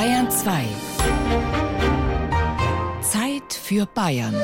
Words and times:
Bayern 0.00 0.30
2. 0.30 0.64
Zeit 3.02 3.52
für 3.52 3.84
Bayern. 3.84 4.34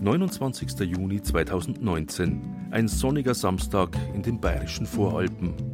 29. 0.00 0.80
Juni 0.80 1.20
2019. 1.20 2.40
Ein 2.70 2.88
sonniger 2.88 3.34
Samstag 3.34 3.90
in 4.14 4.22
den 4.22 4.40
bayerischen 4.40 4.86
Voralpen. 4.86 5.71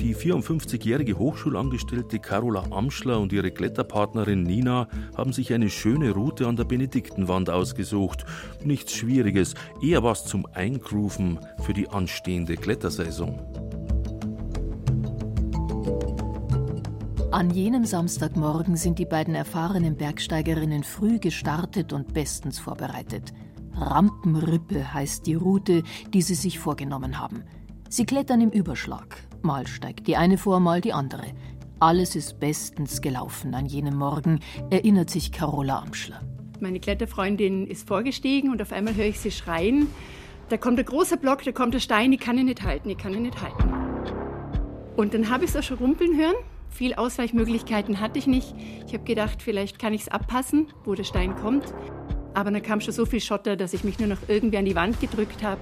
Die 0.00 0.14
54-jährige 0.14 1.18
Hochschulangestellte 1.18 2.18
Carola 2.18 2.64
Amschler 2.70 3.20
und 3.20 3.32
ihre 3.32 3.50
Kletterpartnerin 3.50 4.42
Nina 4.42 4.88
haben 5.16 5.32
sich 5.32 5.52
eine 5.52 5.70
schöne 5.70 6.12
Route 6.12 6.46
an 6.46 6.56
der 6.56 6.64
Benediktenwand 6.64 7.50
ausgesucht. 7.50 8.24
Nichts 8.64 8.94
Schwieriges, 8.94 9.54
eher 9.82 10.02
was 10.02 10.24
zum 10.24 10.46
Eingrooven 10.52 11.38
für 11.62 11.72
die 11.72 11.88
anstehende 11.88 12.56
Klettersaison. 12.56 13.40
An 17.36 17.50
jenem 17.50 17.84
Samstagmorgen 17.84 18.76
sind 18.76 18.98
die 18.98 19.04
beiden 19.04 19.34
erfahrenen 19.34 19.96
Bergsteigerinnen 19.96 20.84
früh 20.84 21.18
gestartet 21.18 21.92
und 21.92 22.14
bestens 22.14 22.58
vorbereitet. 22.58 23.34
Rampenrippe 23.74 24.94
heißt 24.94 25.26
die 25.26 25.34
Route, 25.34 25.82
die 26.14 26.22
sie 26.22 26.34
sich 26.34 26.58
vorgenommen 26.58 27.20
haben. 27.20 27.44
Sie 27.90 28.06
klettern 28.06 28.40
im 28.40 28.50
Überschlag. 28.50 29.18
Mal 29.46 29.68
steigt 29.68 30.08
die 30.08 30.16
eine 30.16 30.38
vor, 30.38 30.58
mal 30.58 30.80
die 30.80 30.92
andere. 30.92 31.22
Alles 31.78 32.16
ist 32.16 32.40
bestens 32.40 33.00
gelaufen 33.00 33.54
an 33.54 33.64
jenem 33.64 33.96
Morgen, 33.96 34.40
erinnert 34.70 35.08
sich 35.08 35.30
Carola 35.30 35.78
Amschler. 35.82 36.20
Meine 36.58 36.80
Kletterfreundin 36.80 37.68
ist 37.68 37.86
vorgestiegen 37.86 38.50
und 38.50 38.60
auf 38.60 38.72
einmal 38.72 38.96
höre 38.96 39.06
ich 39.06 39.20
sie 39.20 39.30
schreien. 39.30 39.86
Da 40.48 40.56
kommt 40.56 40.80
ein 40.80 40.84
großer 40.84 41.16
Block, 41.16 41.44
da 41.44 41.52
kommt 41.52 41.74
der 41.74 41.78
Stein, 41.78 42.12
ich 42.12 42.18
kann 42.18 42.36
ihn 42.38 42.46
nicht 42.46 42.64
halten, 42.64 42.90
ich 42.90 42.98
kann 42.98 43.14
ihn 43.14 43.22
nicht 43.22 43.40
halten. 43.40 43.72
Und 44.96 45.14
dann 45.14 45.30
habe 45.30 45.44
ich 45.44 45.50
es 45.50 45.56
auch 45.56 45.62
schon 45.62 45.78
rumpeln 45.78 46.18
hören. 46.18 46.34
Viel 46.68 46.94
Ausweichmöglichkeiten 46.94 48.00
hatte 48.00 48.18
ich 48.18 48.26
nicht. 48.26 48.52
Ich 48.88 48.94
habe 48.94 49.04
gedacht, 49.04 49.42
vielleicht 49.42 49.78
kann 49.78 49.94
ich 49.94 50.02
es 50.02 50.08
abpassen, 50.08 50.66
wo 50.84 50.94
der 50.94 51.04
Stein 51.04 51.36
kommt. 51.36 51.72
Aber 52.34 52.50
dann 52.50 52.62
kam 52.62 52.80
schon 52.80 52.94
so 52.94 53.06
viel 53.06 53.20
Schotter, 53.20 53.54
dass 53.54 53.74
ich 53.74 53.84
mich 53.84 54.00
nur 54.00 54.08
noch 54.08 54.18
irgendwie 54.26 54.56
an 54.58 54.64
die 54.64 54.74
Wand 54.74 55.00
gedrückt 55.00 55.44
habe 55.44 55.60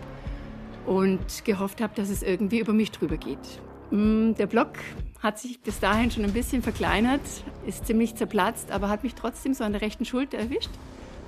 und 0.86 1.44
gehofft 1.44 1.82
habe, 1.82 1.94
dass 1.94 2.08
es 2.08 2.22
irgendwie 2.22 2.60
über 2.60 2.72
mich 2.72 2.90
drüber 2.90 3.18
geht. 3.18 3.60
Mm, 3.90 4.34
der 4.34 4.46
Block 4.46 4.70
hat 5.20 5.38
sich 5.38 5.60
bis 5.60 5.80
dahin 5.80 6.10
schon 6.10 6.24
ein 6.24 6.32
bisschen 6.32 6.62
verkleinert, 6.62 7.22
ist 7.66 7.86
ziemlich 7.86 8.14
zerplatzt, 8.14 8.70
aber 8.70 8.88
hat 8.88 9.02
mich 9.02 9.14
trotzdem 9.14 9.54
so 9.54 9.64
an 9.64 9.72
der 9.72 9.80
rechten 9.80 10.04
Schulter 10.04 10.38
erwischt 10.38 10.70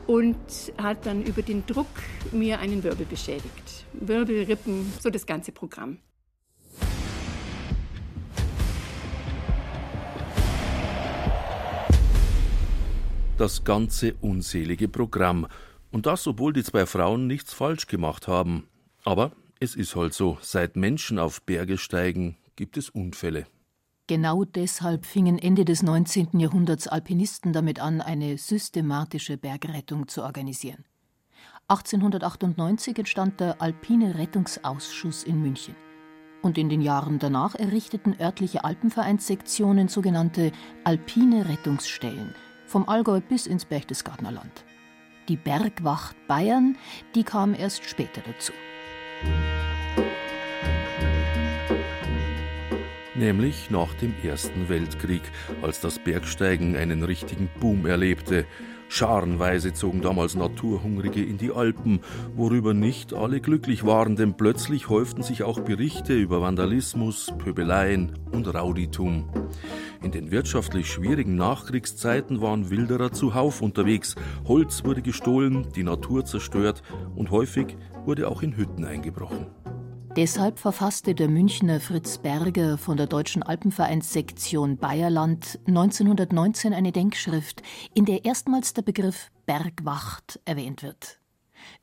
und 0.07 0.37
hat 0.79 1.07
dann 1.07 1.23
über 1.23 1.43
den 1.43 1.65
Druck 1.67 1.87
mir 2.33 2.61
einen 2.61 2.83
Wirbel 2.83 3.07
beschädigt. 3.07 3.87
Wirbel, 3.93 4.45
Rippen, 4.45 4.93
so 5.01 5.11
das 5.11 5.27
ganze 5.27 5.53
Programm. 5.53 5.99
das 13.37 13.65
ganze 13.65 14.15
unselige 14.21 14.89
Programm. 14.89 15.47
Und 15.91 16.07
das, 16.07 16.27
obwohl 16.27 16.53
die 16.53 16.65
zwei 16.65 16.87
Frauen 16.87 17.27
nichts 17.27 17.53
falsch 17.53 17.87
gemacht 17.87 18.29
haben. 18.29 18.67
Aber 19.05 19.33
es 19.61 19.75
ist 19.75 19.95
halt 19.95 20.15
so, 20.15 20.39
seit 20.41 20.77
Menschen 20.77 21.19
auf 21.19 21.43
Berge 21.43 21.79
steigen, 21.79 22.37
gibt 22.57 22.77
es 22.77 22.91
Unfälle. 22.91 23.47
Genau 24.09 24.45
deshalb 24.45 25.05
fingen 25.05 25.39
Ende 25.39 25.65
des 25.65 25.83
19. 25.83 26.39
Jahrhunderts 26.39 26.89
Alpinisten 26.89 27.53
damit 27.53 27.81
an, 27.81 28.01
eine 28.01 28.39
systematische 28.39 29.37
Bergrettung 29.37 30.09
zu 30.09 30.23
organisieren. 30.23 30.85
1898 31.69 32.99
entstand 32.99 33.41
der 33.41 33.61
Alpine 33.61 34.17
Rettungsausschuss 34.17 35.25
in 35.25 35.43
München. 35.43 35.75
Und 36.43 36.59
in 36.59 36.69
den 36.69 36.81
Jahren 36.81 37.19
danach 37.19 37.57
errichteten 37.57 38.15
örtliche 38.21 38.65
Alpenvereinssektionen 38.65 39.89
sogenannte 39.89 40.53
Alpine 40.85 41.49
Rettungsstellen– 41.49 42.35
vom 42.67 42.89
Allgäu 42.89 43.21
bis 43.21 43.47
ins 43.47 43.65
Berchtesgadener 43.65 44.33
Land. 44.33 44.65
Die 45.29 45.37
Bergwacht 45.37 46.17
Bayern, 46.29 46.77
die 47.15 47.25
kam 47.25 47.55
erst 47.55 47.85
später 47.85 48.23
dazu. 48.27 48.53
Nämlich 53.19 53.71
nach 53.71 53.95
dem 53.95 54.15
Ersten 54.23 54.69
Weltkrieg, 54.69 55.23
als 55.63 55.81
das 55.81 55.99
Bergsteigen 55.99 56.77
einen 56.77 57.03
richtigen 57.03 57.49
Boom 57.61 57.87
erlebte. 57.87 58.45
Scharenweise 58.89 59.73
zogen 59.73 60.03
damals 60.03 60.35
Naturhungrige 60.35 61.25
in 61.25 61.39
die 61.39 61.51
Alpen, 61.51 62.01
worüber 62.37 62.75
nicht 62.75 63.15
alle 63.15 63.41
glücklich 63.41 63.87
waren, 63.87 64.17
denn 64.17 64.37
plötzlich 64.37 64.91
häuften 64.91 65.23
sich 65.23 65.43
auch 65.45 65.61
Berichte 65.61 66.15
über 66.15 66.43
Vandalismus, 66.43 67.33
Pöbeleien 67.39 68.13
und 68.33 68.53
Rauditum. 68.55 69.31
In 70.03 70.13
den 70.13 70.31
wirtschaftlich 70.31 70.93
schwierigen 70.93 71.37
Nachkriegszeiten 71.37 72.43
waren 72.43 72.69
Wilderer 72.69 73.13
zuhauf 73.13 73.63
unterwegs, 73.63 74.15
Holz 74.47 74.85
wurde 74.85 75.01
gestohlen, 75.01 75.67
die 75.75 75.85
Natur 75.85 76.27
zerstört 76.27 76.83
und 77.17 77.31
häufig 77.31 77.77
wurde 78.05 78.29
auch 78.29 78.43
in 78.43 78.57
Hütten 78.57 78.85
eingebrochen. 78.85 79.47
Deshalb 80.17 80.59
verfasste 80.59 81.15
der 81.15 81.29
Münchner 81.29 81.79
Fritz 81.79 82.17
Berger 82.17 82.79
von 82.79 82.97
der 82.97 83.07
Deutschen 83.07 83.43
Alpenvereinssektion 83.43 84.79
Bayerland 84.79 85.59
1919 85.67 86.73
eine 86.73 86.91
Denkschrift, 86.91 87.63
in 87.93 88.07
der 88.07 88.25
erstmals 88.25 88.73
der 88.73 88.81
Begriff 88.81 89.31
Bergwacht 89.45 90.41
erwähnt 90.47 90.83
wird. 90.83 91.21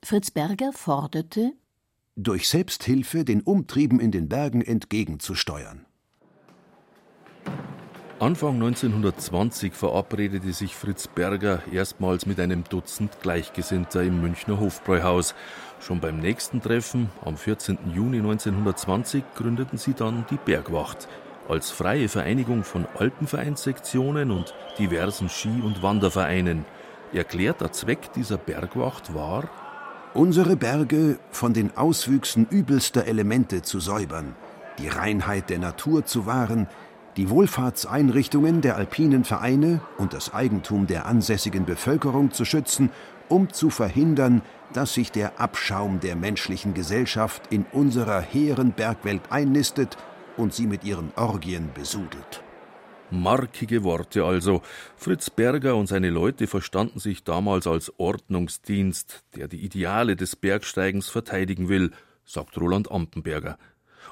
Fritz 0.02 0.32
Berger 0.32 0.74
forderte, 0.74 1.54
durch 2.16 2.50
Selbsthilfe 2.50 3.24
den 3.24 3.42
Umtrieben 3.42 4.00
in 4.00 4.10
den 4.10 4.30
Bergen 4.30 4.64
entgegenzusteuern. 4.64 5.86
Anfang 8.24 8.54
1920 8.54 9.74
verabredete 9.74 10.54
sich 10.54 10.78
Fritz 10.78 11.10
Berger 11.10 11.62
erstmals 11.74 12.26
mit 12.26 12.40
einem 12.40 12.64
Dutzend 12.64 13.20
Gleichgesinnter 13.22 14.02
im 14.02 14.22
Münchner 14.22 14.62
Hofbräuhaus. 14.62 15.36
Schon 15.82 16.00
beim 16.00 16.20
nächsten 16.22 16.62
Treffen, 16.62 17.10
am 17.26 17.36
14. 17.36 17.80
Juni 17.94 18.20
1920, 18.20 19.26
gründeten 19.36 19.78
sie 19.78 19.94
dann 19.94 20.26
die 20.32 20.38
Bergwacht 20.38 21.10
als 21.50 21.70
freie 21.70 22.08
Vereinigung 22.08 22.64
von 22.64 22.88
Alpenvereinssektionen 22.98 24.32
und 24.32 24.56
diversen 24.80 25.28
Ski- 25.28 25.62
und 25.62 25.84
Wandervereinen. 25.84 26.64
Erklärter 27.12 27.74
Zweck 27.74 28.14
dieser 28.14 28.38
Bergwacht 28.38 29.14
war, 29.14 29.50
unsere 30.14 30.56
Berge 30.56 31.20
von 31.30 31.54
den 31.54 31.76
Auswüchsen 31.76 32.48
übelster 32.50 33.06
Elemente 33.06 33.64
zu 33.64 33.82
säubern, 33.82 34.34
die 34.80 34.88
Reinheit 34.88 35.50
der 35.50 35.60
Natur 35.60 36.06
zu 36.06 36.26
wahren, 36.26 36.70
die 37.18 37.30
Wohlfahrtseinrichtungen 37.30 38.62
der 38.62 38.76
alpinen 38.76 39.24
Vereine 39.24 39.82
und 39.98 40.14
das 40.14 40.34
Eigentum 40.34 40.88
der 40.88 41.06
ansässigen 41.06 41.66
Bevölkerung 41.66 42.32
zu 42.32 42.46
schützen, 42.46 42.90
um 43.30 43.52
zu 43.52 43.70
verhindern, 43.70 44.42
dass 44.74 44.94
sich 44.94 45.12
der 45.12 45.40
Abschaum 45.40 46.00
der 46.00 46.16
menschlichen 46.16 46.74
Gesellschaft 46.74 47.44
in 47.52 47.66
unserer 47.72 48.22
hehren 48.22 48.72
Bergwelt 48.72 49.22
einnistet 49.30 49.98
und 50.38 50.54
sie 50.54 50.66
mit 50.66 50.84
ihren 50.84 51.12
Orgien 51.16 51.70
besudelt. 51.74 52.44
Markige 53.12 53.84
Worte 53.84 54.26
also. 54.26 54.64
Fritz 54.96 55.30
Berger 55.30 55.76
und 55.76 55.86
seine 55.86 56.10
Leute 56.10 56.48
verstanden 56.48 57.00
sich 57.00 57.24
damals 57.24 57.68
als 57.68 57.94
Ordnungsdienst, 58.00 59.24
der 59.36 59.48
die 59.48 59.64
Ideale 59.64 60.16
des 60.16 60.36
Bergsteigens 60.36 61.10
verteidigen 61.10 61.70
will, 61.70 61.92
sagt 62.26 62.58
Roland 62.58 62.92
Ampenberger. 62.92 63.60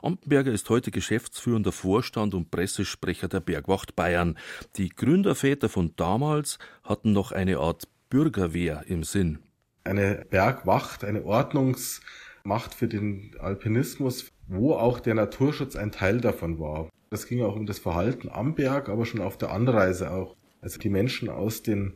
Ampenberger 0.03 0.51
ist 0.51 0.69
heute 0.69 0.89
geschäftsführender 0.89 1.71
Vorstand 1.71 2.33
und 2.33 2.49
Pressesprecher 2.49 3.27
der 3.27 3.39
Bergwacht 3.39 3.95
Bayern. 3.95 4.37
Die 4.77 4.89
Gründerväter 4.89 5.69
von 5.69 5.93
damals 5.95 6.57
hatten 6.83 7.13
noch 7.13 7.31
eine 7.31 7.59
Art 7.59 7.87
Bürgerwehr 8.09 8.83
im 8.87 9.03
Sinn. 9.03 9.39
Eine 9.83 10.25
Bergwacht, 10.29 11.03
eine 11.03 11.23
Ordnungsmacht 11.23 12.73
für 12.73 12.87
den 12.87 13.35
Alpinismus, 13.39 14.31
wo 14.47 14.73
auch 14.73 14.99
der 14.99 15.13
Naturschutz 15.13 15.75
ein 15.75 15.91
Teil 15.91 16.19
davon 16.19 16.59
war. 16.59 16.89
Es 17.11 17.27
ging 17.27 17.43
auch 17.43 17.55
um 17.55 17.65
das 17.65 17.79
Verhalten 17.79 18.29
am 18.29 18.55
Berg, 18.55 18.89
aber 18.89 19.05
schon 19.05 19.21
auf 19.21 19.37
der 19.37 19.51
Anreise 19.51 20.11
auch. 20.11 20.35
Also 20.61 20.79
die 20.79 20.89
Menschen 20.89 21.29
aus 21.29 21.63
den 21.63 21.95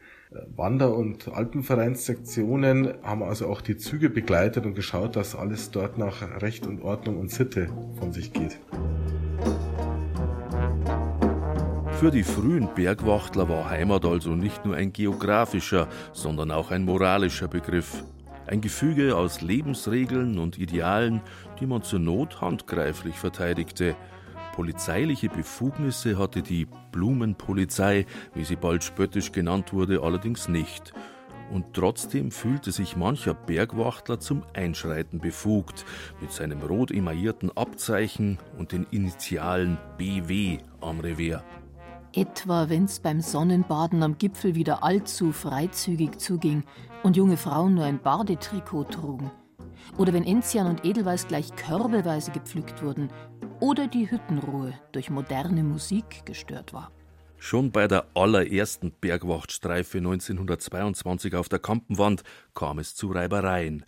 Wander- 0.56 0.96
und 0.96 1.28
Alpenvereinssektionen 1.28 2.96
haben 3.04 3.24
also 3.24 3.48
auch 3.48 3.62
die 3.62 3.78
Züge 3.78 4.10
begleitet 4.10 4.66
und 4.66 4.74
geschaut, 4.74 5.16
dass 5.16 5.36
alles 5.36 5.72
dort 5.72 5.98
nach 5.98 6.42
Recht 6.42 6.66
und 6.66 6.82
Ordnung 6.82 7.20
und 7.20 7.32
Sitte 7.32 7.70
von 8.00 8.12
sich 8.12 8.34
geht. 8.34 8.60
Für 12.00 12.12
die 12.12 12.24
frühen 12.24 12.68
Bergwachtler 12.76 13.48
war 13.48 13.70
Heimat 13.70 14.04
also 14.04 14.32
nicht 14.32 14.66
nur 14.66 14.76
ein 14.76 14.92
geografischer, 14.92 15.88
sondern 16.12 16.52
auch 16.52 16.72
ein 16.72 16.84
moralischer 16.84 17.48
Begriff. 17.48 18.04
Ein 18.48 18.62
Gefüge 18.62 19.16
aus 19.16 19.42
Lebensregeln 19.42 20.38
und 20.38 20.60
Idealen, 20.60 21.22
die 21.60 21.66
man 21.66 21.84
zur 21.84 22.00
Not 22.00 22.42
handgreiflich 22.42 23.16
verteidigte. 23.16 23.96
Polizeiliche 24.56 25.28
Befugnisse 25.28 26.18
hatte 26.18 26.42
die 26.42 26.66
Blumenpolizei, 26.94 28.06
wie 28.34 28.46
sie 28.46 28.56
bald 28.56 28.86
spöttisch 28.86 29.34
genannt 29.34 29.74
wurde, 29.74 30.02
allerdings 30.02 30.48
nicht. 30.48 30.94
Und 31.52 31.74
trotzdem 31.74 32.32
fühlte 32.32 32.72
sich 32.72 32.96
mancher 32.96 33.34
Bergwachtler 33.34 34.20
zum 34.22 34.44
Einschreiten 34.54 35.20
befugt, 35.20 35.84
mit 36.22 36.32
seinem 36.32 36.62
rot 36.62 36.92
emaillierten 36.92 37.56
Abzeichen 37.56 38.40
und 38.58 38.72
den 38.72 38.88
Initialen 38.92 39.78
BW 39.98 40.60
am 40.80 41.02
Revers. 41.02 41.44
Etwa 42.14 42.70
wenn's 42.70 43.02
beim 43.02 43.20
Sonnenbaden 43.20 44.02
am 44.04 44.18
Gipfel 44.18 44.56
wieder 44.56 44.86
allzu 44.86 45.34
freizügig 45.34 46.18
zuging 46.18 46.64
und 47.04 47.18
junge 47.18 47.36
Frauen 47.36 47.76
nur 47.76 47.84
ein 47.84 48.00
Badetrikot 48.00 48.86
trugen. 48.86 49.32
Oder 49.98 50.14
wenn 50.14 50.24
Enzian 50.24 50.68
und 50.68 50.86
Edelweiß 50.86 51.28
gleich 51.28 51.54
körbeweise 51.58 52.32
gepflückt 52.32 52.82
wurden. 52.82 53.10
Oder 53.66 53.88
die 53.88 54.12
Hüttenruhe 54.12 54.76
durch 54.92 55.10
moderne 55.10 55.64
Musik 55.64 56.24
gestört 56.24 56.72
war. 56.72 56.92
Schon 57.40 57.72
bei 57.72 57.88
der 57.88 58.06
allerersten 58.14 58.92
Bergwachtstreife 58.92 59.98
1922 59.98 61.34
auf 61.34 61.50
der 61.50 61.58
Kampenwand 61.58 62.22
kam 62.54 62.78
es 62.78 62.94
zu 62.94 63.08
Reibereien. 63.08 63.84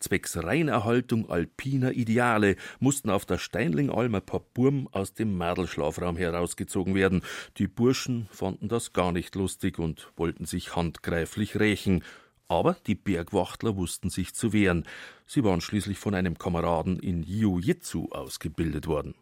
Zwecks 0.00 0.36
Reinerhaltung 0.36 1.30
alpiner 1.30 1.92
Ideale 1.92 2.56
mussten 2.80 3.08
auf 3.08 3.24
der 3.24 3.38
Steinlingalmer 3.38 4.20
paar 4.20 4.40
Burm 4.52 4.88
aus 4.90 5.14
dem 5.14 5.38
Mädelschlafraum 5.38 6.16
herausgezogen 6.16 6.96
werden. 6.96 7.22
Die 7.56 7.68
Burschen 7.68 8.28
fanden 8.32 8.66
das 8.66 8.92
gar 8.92 9.12
nicht 9.12 9.36
lustig 9.36 9.78
und 9.78 10.10
wollten 10.16 10.44
sich 10.44 10.74
handgreiflich 10.74 11.60
rächen. 11.60 12.02
Aber 12.50 12.76
die 12.88 12.96
Bergwachtler 12.96 13.76
wussten 13.76 14.10
sich 14.10 14.34
zu 14.34 14.52
wehren. 14.52 14.84
Sie 15.24 15.44
waren 15.44 15.60
schließlich 15.60 15.98
von 16.00 16.16
einem 16.16 16.36
Kameraden 16.36 16.98
in 16.98 17.22
Jiu-Jitsu 17.22 18.08
ausgebildet 18.10 18.88
worden. 18.88 19.14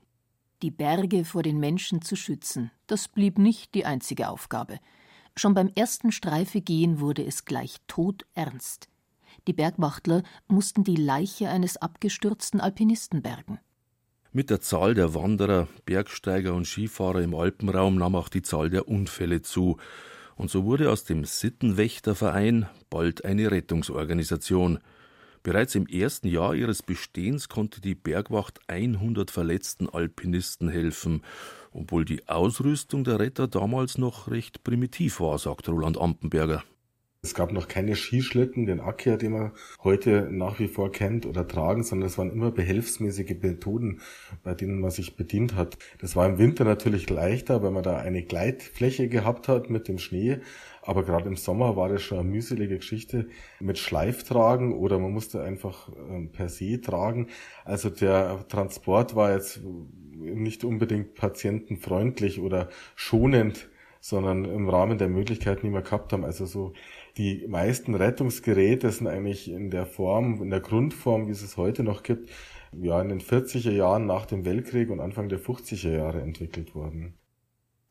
Die 0.62 0.70
Berge 0.70 1.26
vor 1.26 1.42
den 1.42 1.60
Menschen 1.60 2.00
zu 2.00 2.16
schützen, 2.16 2.70
das 2.86 3.06
blieb 3.06 3.36
nicht 3.36 3.74
die 3.74 3.84
einzige 3.84 4.30
Aufgabe. 4.30 4.78
Schon 5.36 5.52
beim 5.52 5.70
ersten 5.74 6.10
Streifegehen 6.10 7.00
wurde 7.00 7.22
es 7.22 7.44
gleich 7.44 7.76
todernst. 7.86 8.88
Die 9.46 9.52
Bergwachtler 9.52 10.22
mussten 10.48 10.82
die 10.82 10.96
Leiche 10.96 11.50
eines 11.50 11.76
abgestürzten 11.76 12.62
Alpinisten 12.62 13.20
bergen. 13.20 13.60
Mit 14.32 14.48
der 14.48 14.62
Zahl 14.62 14.94
der 14.94 15.14
Wanderer, 15.14 15.68
Bergsteiger 15.84 16.54
und 16.54 16.66
Skifahrer 16.66 17.20
im 17.20 17.34
Alpenraum 17.34 17.96
nahm 17.96 18.14
auch 18.14 18.30
die 18.30 18.42
Zahl 18.42 18.70
der 18.70 18.88
Unfälle 18.88 19.42
zu. 19.42 19.76
Und 20.38 20.50
so 20.50 20.64
wurde 20.64 20.92
aus 20.92 21.02
dem 21.02 21.24
Sittenwächterverein 21.24 22.68
bald 22.90 23.24
eine 23.24 23.50
Rettungsorganisation. 23.50 24.78
Bereits 25.42 25.74
im 25.74 25.88
ersten 25.88 26.28
Jahr 26.28 26.54
ihres 26.54 26.80
Bestehens 26.80 27.48
konnte 27.48 27.80
die 27.80 27.96
Bergwacht 27.96 28.60
100 28.68 29.32
verletzten 29.32 29.88
Alpinisten 29.88 30.68
helfen, 30.68 31.22
obwohl 31.72 32.04
die 32.04 32.28
Ausrüstung 32.28 33.02
der 33.02 33.18
Retter 33.18 33.48
damals 33.48 33.98
noch 33.98 34.30
recht 34.30 34.62
primitiv 34.62 35.18
war, 35.18 35.38
sagt 35.38 35.68
Roland 35.68 35.98
Ampenberger. 35.98 36.62
Es 37.28 37.34
gab 37.34 37.52
noch 37.52 37.68
keine 37.68 37.94
Skischlitten, 37.94 38.64
den 38.64 38.80
Akia, 38.80 39.18
den 39.18 39.32
man 39.32 39.52
heute 39.84 40.28
nach 40.30 40.58
wie 40.58 40.66
vor 40.66 40.90
kennt 40.90 41.26
oder 41.26 41.46
tragen, 41.46 41.82
sondern 41.82 42.06
es 42.06 42.16
waren 42.16 42.30
immer 42.30 42.50
behelfsmäßige 42.50 43.36
Methoden, 43.42 44.00
bei 44.42 44.54
denen 44.54 44.80
man 44.80 44.90
sich 44.90 45.14
bedient 45.14 45.54
hat. 45.54 45.76
Das 46.00 46.16
war 46.16 46.26
im 46.26 46.38
Winter 46.38 46.64
natürlich 46.64 47.10
leichter, 47.10 47.62
weil 47.62 47.70
man 47.70 47.82
da 47.82 47.98
eine 47.98 48.22
Gleitfläche 48.22 49.10
gehabt 49.10 49.46
hat 49.46 49.68
mit 49.68 49.88
dem 49.88 49.98
Schnee. 49.98 50.38
Aber 50.80 51.04
gerade 51.04 51.28
im 51.28 51.36
Sommer 51.36 51.76
war 51.76 51.90
das 51.90 52.00
schon 52.00 52.20
eine 52.20 52.30
mühselige 52.30 52.78
Geschichte 52.78 53.28
mit 53.60 53.76
Schleiftragen 53.76 54.72
oder 54.72 54.98
man 54.98 55.12
musste 55.12 55.42
einfach 55.42 55.90
ähm, 56.08 56.32
per 56.32 56.48
se 56.48 56.80
tragen. 56.80 57.26
Also 57.66 57.90
der 57.90 58.48
Transport 58.48 59.16
war 59.16 59.34
jetzt 59.34 59.60
nicht 60.14 60.64
unbedingt 60.64 61.14
patientenfreundlich 61.14 62.40
oder 62.40 62.70
schonend 62.96 63.68
sondern 64.00 64.44
im 64.44 64.68
Rahmen 64.68 64.98
der 64.98 65.08
Möglichkeiten, 65.08 65.66
die 65.66 65.72
wir 65.72 65.82
gehabt 65.82 66.12
haben. 66.12 66.24
Also 66.24 66.46
so 66.46 66.72
die 67.18 67.44
meisten 67.48 67.96
Rettungsgeräte 67.96 68.90
sind 68.92 69.08
eigentlich 69.08 69.50
in 69.50 69.70
der 69.70 69.86
Form, 69.86 70.40
in 70.40 70.50
der 70.50 70.60
Grundform, 70.60 71.26
wie 71.26 71.32
es 71.32 71.42
es 71.42 71.56
heute 71.56 71.82
noch 71.82 72.04
gibt, 72.04 72.30
ja, 72.72 73.00
in 73.02 73.08
den 73.08 73.20
40er 73.20 73.72
Jahren 73.72 74.06
nach 74.06 74.24
dem 74.24 74.44
Weltkrieg 74.44 74.88
und 74.88 75.00
Anfang 75.00 75.28
der 75.28 75.40
50er 75.40 75.90
Jahre 75.90 76.22
entwickelt 76.22 76.74
worden. 76.74 77.14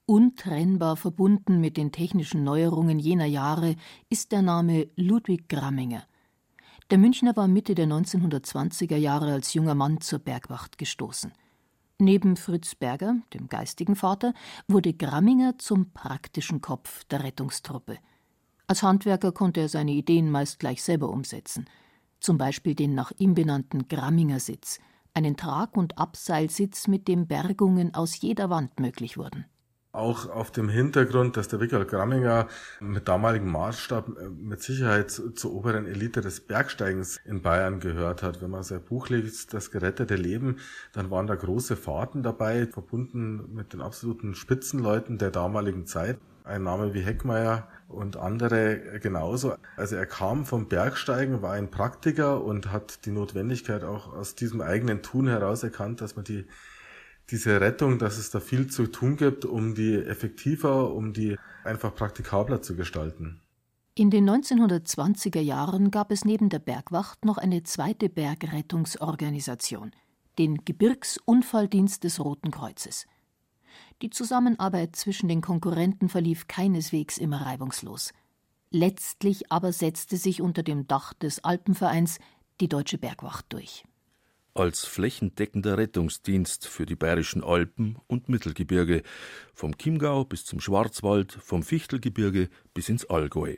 Untrennbar 0.06 0.96
verbunden 0.96 1.60
mit 1.60 1.76
den 1.76 1.92
technischen 1.92 2.46
Neuerungen 2.46 2.98
jener 3.00 3.26
Jahre 3.26 3.76
ist 4.10 4.32
der 4.32 4.42
Name 4.42 4.88
Ludwig 4.96 5.50
Gramminger. 5.50 6.04
Der 6.90 6.98
Münchner 6.98 7.36
war 7.36 7.50
Mitte 7.50 7.76
der 7.76 7.88
1920er 7.88 8.96
Jahre 8.96 9.34
als 9.34 9.54
junger 9.54 9.76
Mann 9.76 10.00
zur 10.00 10.20
Bergwacht 10.20 10.78
gestoßen. 10.78 11.34
Neben 12.00 12.38
Fritz 12.38 12.76
Berger, 12.76 13.18
dem 13.34 13.50
geistigen 13.50 13.98
Vater, 13.98 14.34
wurde 14.70 14.94
Gramminger 14.94 15.58
zum 15.58 15.92
praktischen 15.92 16.62
Kopf 16.62 17.04
der 17.06 17.26
Rettungstruppe. 17.26 17.98
Als 18.70 18.84
Handwerker 18.84 19.32
konnte 19.32 19.62
er 19.62 19.70
seine 19.70 19.92
Ideen 19.92 20.30
meist 20.30 20.60
gleich 20.60 20.84
selber 20.84 21.10
umsetzen. 21.10 21.70
Zum 22.20 22.38
Beispiel 22.38 22.76
den 22.76 22.96
nach 22.96 23.14
ihm 23.18 23.34
benannten 23.34 23.88
Gramminger 23.88 24.42
Sitz, 24.42 24.80
einen 25.14 25.38
Trag- 25.38 25.78
und 25.78 25.98
Abseilsitz, 25.98 26.90
mit 26.90 27.08
dem 27.08 27.28
Bergungen 27.28 27.96
aus 27.96 28.20
jeder 28.20 28.50
Wand 28.50 28.78
möglich 28.82 29.18
wurden. 29.18 29.46
Auch 29.94 30.30
auf 30.30 30.52
dem 30.52 30.68
Hintergrund, 30.68 31.38
dass 31.38 31.48
der 31.48 31.62
Wickel 31.62 31.86
Gramminger 31.86 32.48
mit 32.82 33.08
damaligem 33.08 33.50
Maßstab 33.50 34.10
äh, 34.10 34.30
mit 34.30 34.62
Sicherheit 34.62 35.12
zur 35.12 35.54
oberen 35.54 35.88
Elite 35.88 36.20
des 36.20 36.42
Bergsteigens 36.42 37.22
in 37.24 37.42
Bayern 37.42 37.80
gehört 37.80 38.22
hat. 38.22 38.42
Wenn 38.42 38.52
man 38.52 38.64
sein 38.64 38.84
Buch 38.84 39.08
liest, 39.08 39.54
Das 39.54 39.72
gerettete 39.72 40.16
Leben, 40.16 40.58
dann 40.92 41.10
waren 41.10 41.26
da 41.26 41.36
große 41.36 41.78
Fahrten 41.78 42.22
dabei, 42.22 42.68
verbunden 42.68 43.54
mit 43.54 43.72
den 43.72 43.82
absoluten 43.82 44.36
Spitzenleuten 44.36 45.18
der 45.18 45.32
damaligen 45.32 45.86
Zeit. 45.86 46.20
Ein 46.44 46.64
Name 46.64 46.94
wie 46.94 47.02
Heckmeier 47.02 47.68
und 47.88 48.18
andere 48.18 49.00
genauso. 49.00 49.56
Also 49.76 49.96
er 49.96 50.06
kam 50.06 50.46
vom 50.46 50.68
Bergsteigen, 50.68 51.42
war 51.42 51.54
ein 51.54 51.72
Praktiker 51.72 52.44
und 52.44 52.72
hat 52.72 53.06
die 53.06 53.12
Notwendigkeit 53.12 53.84
auch 53.84 54.14
aus 54.14 54.36
diesem 54.36 54.62
eigenen 54.62 55.02
Tun 55.02 55.28
heraus 55.28 55.64
erkannt, 55.64 56.02
dass 56.02 56.16
man 56.16 56.26
die 56.26 56.46
diese 57.30 57.60
Rettung, 57.60 58.00
dass 58.00 58.18
es 58.18 58.30
da 58.30 58.40
viel 58.40 58.68
zu 58.68 58.88
tun 58.88 59.18
gibt, 59.18 59.44
um 59.46 59.76
die 59.76 59.96
effektiver, 59.96 60.94
um 60.94 61.14
die 61.14 61.38
einfach 61.64 61.94
praktikabler 61.94 62.62
zu 62.62 62.76
gestalten. 62.76 63.42
In 63.96 64.12
den 64.12 64.30
1920er 64.30 65.42
Jahren 65.42 65.92
gab 65.92 66.12
es 66.12 66.24
neben 66.24 66.50
der 66.50 66.60
Bergwacht 66.60 67.26
noch 67.26 67.38
eine 67.38 67.64
zweite 67.64 68.10
Bergrettungsorganisation, 68.10 69.92
den 70.38 70.64
Gebirgsunfalldienst 70.64 72.04
des 72.04 72.24
Roten 72.24 72.52
Kreuzes. 72.52 73.08
Die 74.02 74.10
Zusammenarbeit 74.12 74.96
zwischen 74.96 75.28
den 75.28 75.42
Konkurrenten 75.42 76.08
verlief 76.08 76.48
keineswegs 76.48 77.18
immer 77.18 77.42
reibungslos. 77.46 78.14
Letztlich 78.70 79.52
aber 79.52 79.72
setzte 79.74 80.18
sich 80.18 80.42
unter 80.42 80.62
dem 80.62 80.88
Dach 80.88 81.14
des 81.14 81.44
Alpenvereins 81.44 82.20
die 82.62 82.68
Deutsche 82.68 82.98
Bergwacht 82.98 83.46
durch. 83.50 83.86
Als 84.54 84.86
flächendeckender 84.86 85.78
Rettungsdienst 85.78 86.68
für 86.68 86.86
die 86.86 86.96
bayerischen 86.96 87.44
Alpen 87.44 87.98
und 88.08 88.28
Mittelgebirge, 88.28 89.04
vom 89.54 89.78
Chiemgau 89.78 90.26
bis 90.26 90.46
zum 90.46 90.60
Schwarzwald, 90.60 91.32
vom 91.32 91.64
Fichtelgebirge 91.64 92.50
bis 92.74 92.90
ins 92.90 93.10
Allgäu. 93.10 93.58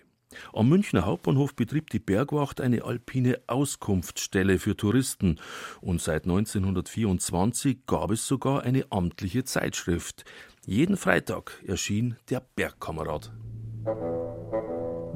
Am 0.53 0.69
Münchner 0.69 1.05
Hauptbahnhof 1.05 1.55
betrieb 1.55 1.89
die 1.89 2.00
Bergwacht 2.00 2.62
eine 2.62 2.83
alpine 2.83 3.39
Auskunftsstelle 3.48 4.59
für 4.59 4.77
Touristen 4.77 5.39
und 5.81 6.01
seit 6.01 6.24
1924 6.24 7.86
gab 7.86 8.12
es 8.12 8.27
sogar 8.27 8.63
eine 8.63 8.86
amtliche 8.91 9.43
Zeitschrift. 9.43 10.25
Jeden 10.65 10.98
Freitag 10.98 11.63
erschien 11.65 12.15
der 12.29 12.41
Bergkamerad. 12.55 13.31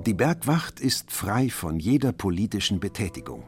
Die 0.06 0.14
Bergwacht 0.14 0.80
ist 0.80 1.12
frei 1.12 1.50
von 1.50 1.80
jeder 1.80 2.12
politischen 2.12 2.80
Betätigung. 2.80 3.48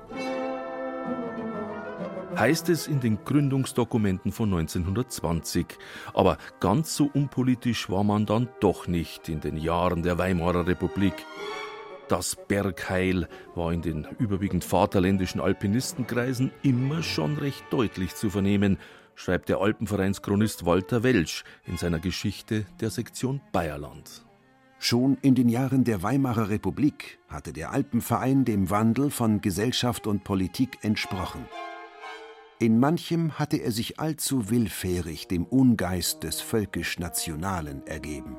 Heißt 2.38 2.68
es 2.68 2.88
in 2.88 3.00
den 3.00 3.24
Gründungsdokumenten 3.24 4.34
von 4.34 4.54
1920. 4.54 5.66
Aber 6.14 6.38
ganz 6.60 6.94
so 6.94 7.10
unpolitisch 7.14 7.90
war 7.90 8.04
man 8.04 8.26
dann 8.26 8.50
doch 8.60 8.88
nicht 8.88 9.30
in 9.30 9.40
den 9.40 9.56
Jahren 9.56 10.04
der 10.04 10.18
Weimarer 10.18 10.68
Republik. 10.68 11.14
Das 12.10 12.36
Bergheil 12.36 13.30
war 13.56 13.72
in 13.72 13.82
den 13.82 14.06
überwiegend 14.20 14.66
vaterländischen 14.66 15.40
Alpinistenkreisen 15.40 16.52
immer 16.62 17.04
schon 17.04 17.38
recht 17.38 17.64
deutlich 17.70 18.16
zu 18.16 18.30
vernehmen, 18.30 18.80
schreibt 19.16 19.48
der 19.48 19.60
Alpenvereinschronist 19.60 20.66
Walter 20.66 21.04
Welsch 21.04 21.46
in 21.66 21.78
seiner 21.78 22.00
Geschichte 22.00 22.66
der 22.82 22.90
Sektion 22.90 23.40
Bayerland. 23.54 24.26
Schon 24.78 25.18
in 25.22 25.36
den 25.36 25.48
Jahren 25.48 25.86
der 25.86 26.04
Weimarer 26.04 26.50
Republik 26.50 27.18
hatte 27.30 27.54
der 27.54 27.72
Alpenverein 27.72 28.44
dem 28.44 28.70
Wandel 28.70 29.10
von 29.10 29.40
Gesellschaft 29.40 30.06
und 30.06 30.26
Politik 30.26 30.80
entsprochen. 30.82 31.46
In 32.60 32.80
manchem 32.80 33.38
hatte 33.38 33.58
er 33.58 33.72
sich 33.72 34.00
allzu 34.00 34.50
willfährig 34.50 35.28
dem 35.28 35.46
Ungeist 35.46 36.24
des 36.24 36.42
völkisch-nationalen 36.42 37.86
ergeben 37.86 38.38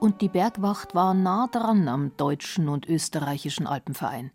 und 0.00 0.22
die 0.22 0.28
Bergwacht 0.28 0.94
war 0.94 1.14
nah 1.14 1.46
dran 1.46 1.86
am 1.86 2.16
deutschen 2.16 2.68
und 2.68 2.88
österreichischen 2.88 3.66
Alpenverein. 3.66 4.32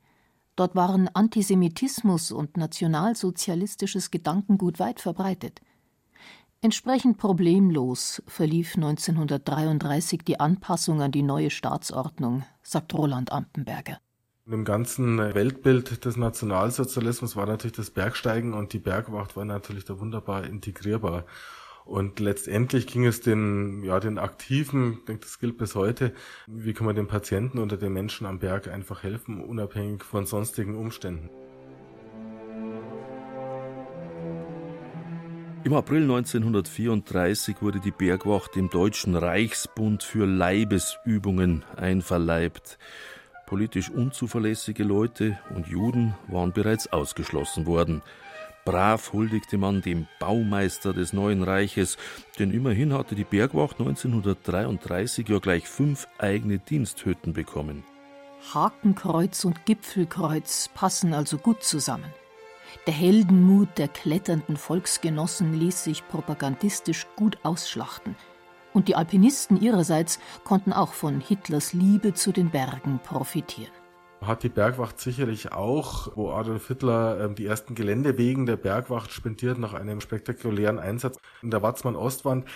Dort 0.55 0.75
waren 0.75 1.09
Antisemitismus 1.13 2.31
und 2.31 2.55
nationalsozialistisches 2.55 4.11
Gedankengut 4.11 4.79
weit 4.79 5.01
verbreitet. 5.01 5.61
Entsprechend 6.61 7.17
problemlos 7.17 8.23
verlief 8.27 8.75
1933 8.75 10.21
die 10.23 10.39
Anpassung 10.39 11.01
an 11.01 11.11
die 11.11 11.23
neue 11.23 11.49
Staatsordnung, 11.49 12.43
sagt 12.63 12.93
Roland 12.93 13.31
Ampenberger. 13.31 13.99
Im 14.47 14.63
ganzen 14.63 15.17
Weltbild 15.17 16.05
des 16.05 16.17
Nationalsozialismus 16.17 17.35
war 17.35 17.47
natürlich 17.47 17.75
das 17.75 17.89
Bergsteigen 17.89 18.53
und 18.53 18.73
die 18.73 18.79
Bergwacht 18.79 19.35
war 19.35 19.43
natürlich 19.43 19.85
da 19.85 19.99
wunderbar 19.99 20.43
integrierbar. 20.43 21.25
Und 21.83 22.19
letztendlich 22.19 22.85
ging 22.85 23.07
es 23.07 23.21
den, 23.21 23.83
ja, 23.83 23.99
den 23.99 24.19
Aktiven, 24.19 24.99
ich 24.99 25.05
denke, 25.05 25.23
das 25.23 25.39
gilt 25.39 25.57
bis 25.57 25.73
heute, 25.73 26.13
wie 26.45 26.73
kann 26.73 26.85
man 26.85 26.95
den 26.95 27.07
Patienten 27.07 27.57
oder 27.57 27.75
den 27.75 27.91
Menschen 27.93 28.27
am 28.27 28.37
Berg 28.37 28.67
einfach 28.67 29.01
helfen, 29.01 29.43
unabhängig 29.43 30.03
von 30.03 30.27
sonstigen 30.27 30.75
Umständen. 30.75 31.31
Im 35.63 35.73
April 35.73 36.03
1934 36.03 37.63
wurde 37.63 37.79
die 37.79 37.89
Bergwacht 37.89 38.55
dem 38.55 38.69
Deutschen 38.69 39.15
Reichsbund 39.15 40.03
für 40.03 40.27
Leibesübungen 40.27 41.65
einverleibt. 41.75 42.77
Politisch 43.45 43.89
unzuverlässige 43.89 44.83
Leute 44.83 45.37
und 45.55 45.67
Juden 45.67 46.15
waren 46.27 46.51
bereits 46.51 46.91
ausgeschlossen 46.91 47.65
worden. 47.65 48.01
Brav 48.65 49.13
huldigte 49.13 49.59
man 49.59 49.83
dem 49.83 50.07
Baumeister 50.19 50.91
des 50.91 51.13
neuen 51.13 51.43
Reiches, 51.43 51.97
denn 52.39 52.51
immerhin 52.51 52.93
hatte 52.93 53.13
die 53.13 53.23
Bergwacht 53.23 53.79
1933 53.79 55.29
ja 55.29 55.37
gleich 55.37 55.67
fünf 55.67 56.07
eigene 56.17 56.57
Diensthütten 56.57 57.33
bekommen. 57.33 57.83
Hakenkreuz 58.53 59.45
und 59.45 59.65
Gipfelkreuz 59.65 60.69
passen 60.73 61.13
also 61.13 61.37
gut 61.37 61.63
zusammen. 61.63 62.11
Der 62.87 62.93
Heldenmut 62.93 63.69
der 63.77 63.87
kletternden 63.87 64.57
Volksgenossen 64.57 65.53
ließ 65.53 65.83
sich 65.83 66.07
propagandistisch 66.07 67.05
gut 67.15 67.37
ausschlachten. 67.43 68.15
Und 68.75 68.89
die 68.89 68.97
Alpinisten 68.97 69.61
ihrerseits 69.61 70.19
konnten 70.43 70.73
auch 70.73 70.91
von 70.91 71.21
Hitlers 71.21 71.71
Liebe 71.71 72.13
zu 72.13 72.33
den 72.33 72.49
Bergen 72.49 72.99
profitieren. 73.01 73.71
Hat 74.19 74.43
die 74.43 74.49
Bergwacht 74.49 74.99
sicherlich 74.99 75.53
auch, 75.53 76.11
wo 76.17 76.31
Adolf 76.31 76.67
Hitler 76.67 77.21
ähm, 77.21 77.35
die 77.35 77.45
ersten 77.45 77.73
Geländewegen 77.73 78.45
der 78.45 78.57
Bergwacht 78.57 79.13
spendiert 79.13 79.59
nach 79.59 79.73
einem 79.73 80.01
spektakulären 80.01 80.77
Einsatz 80.77 81.17
in 81.41 81.51
der 81.51 81.61
Watzmann-Ostwand. 81.61 82.49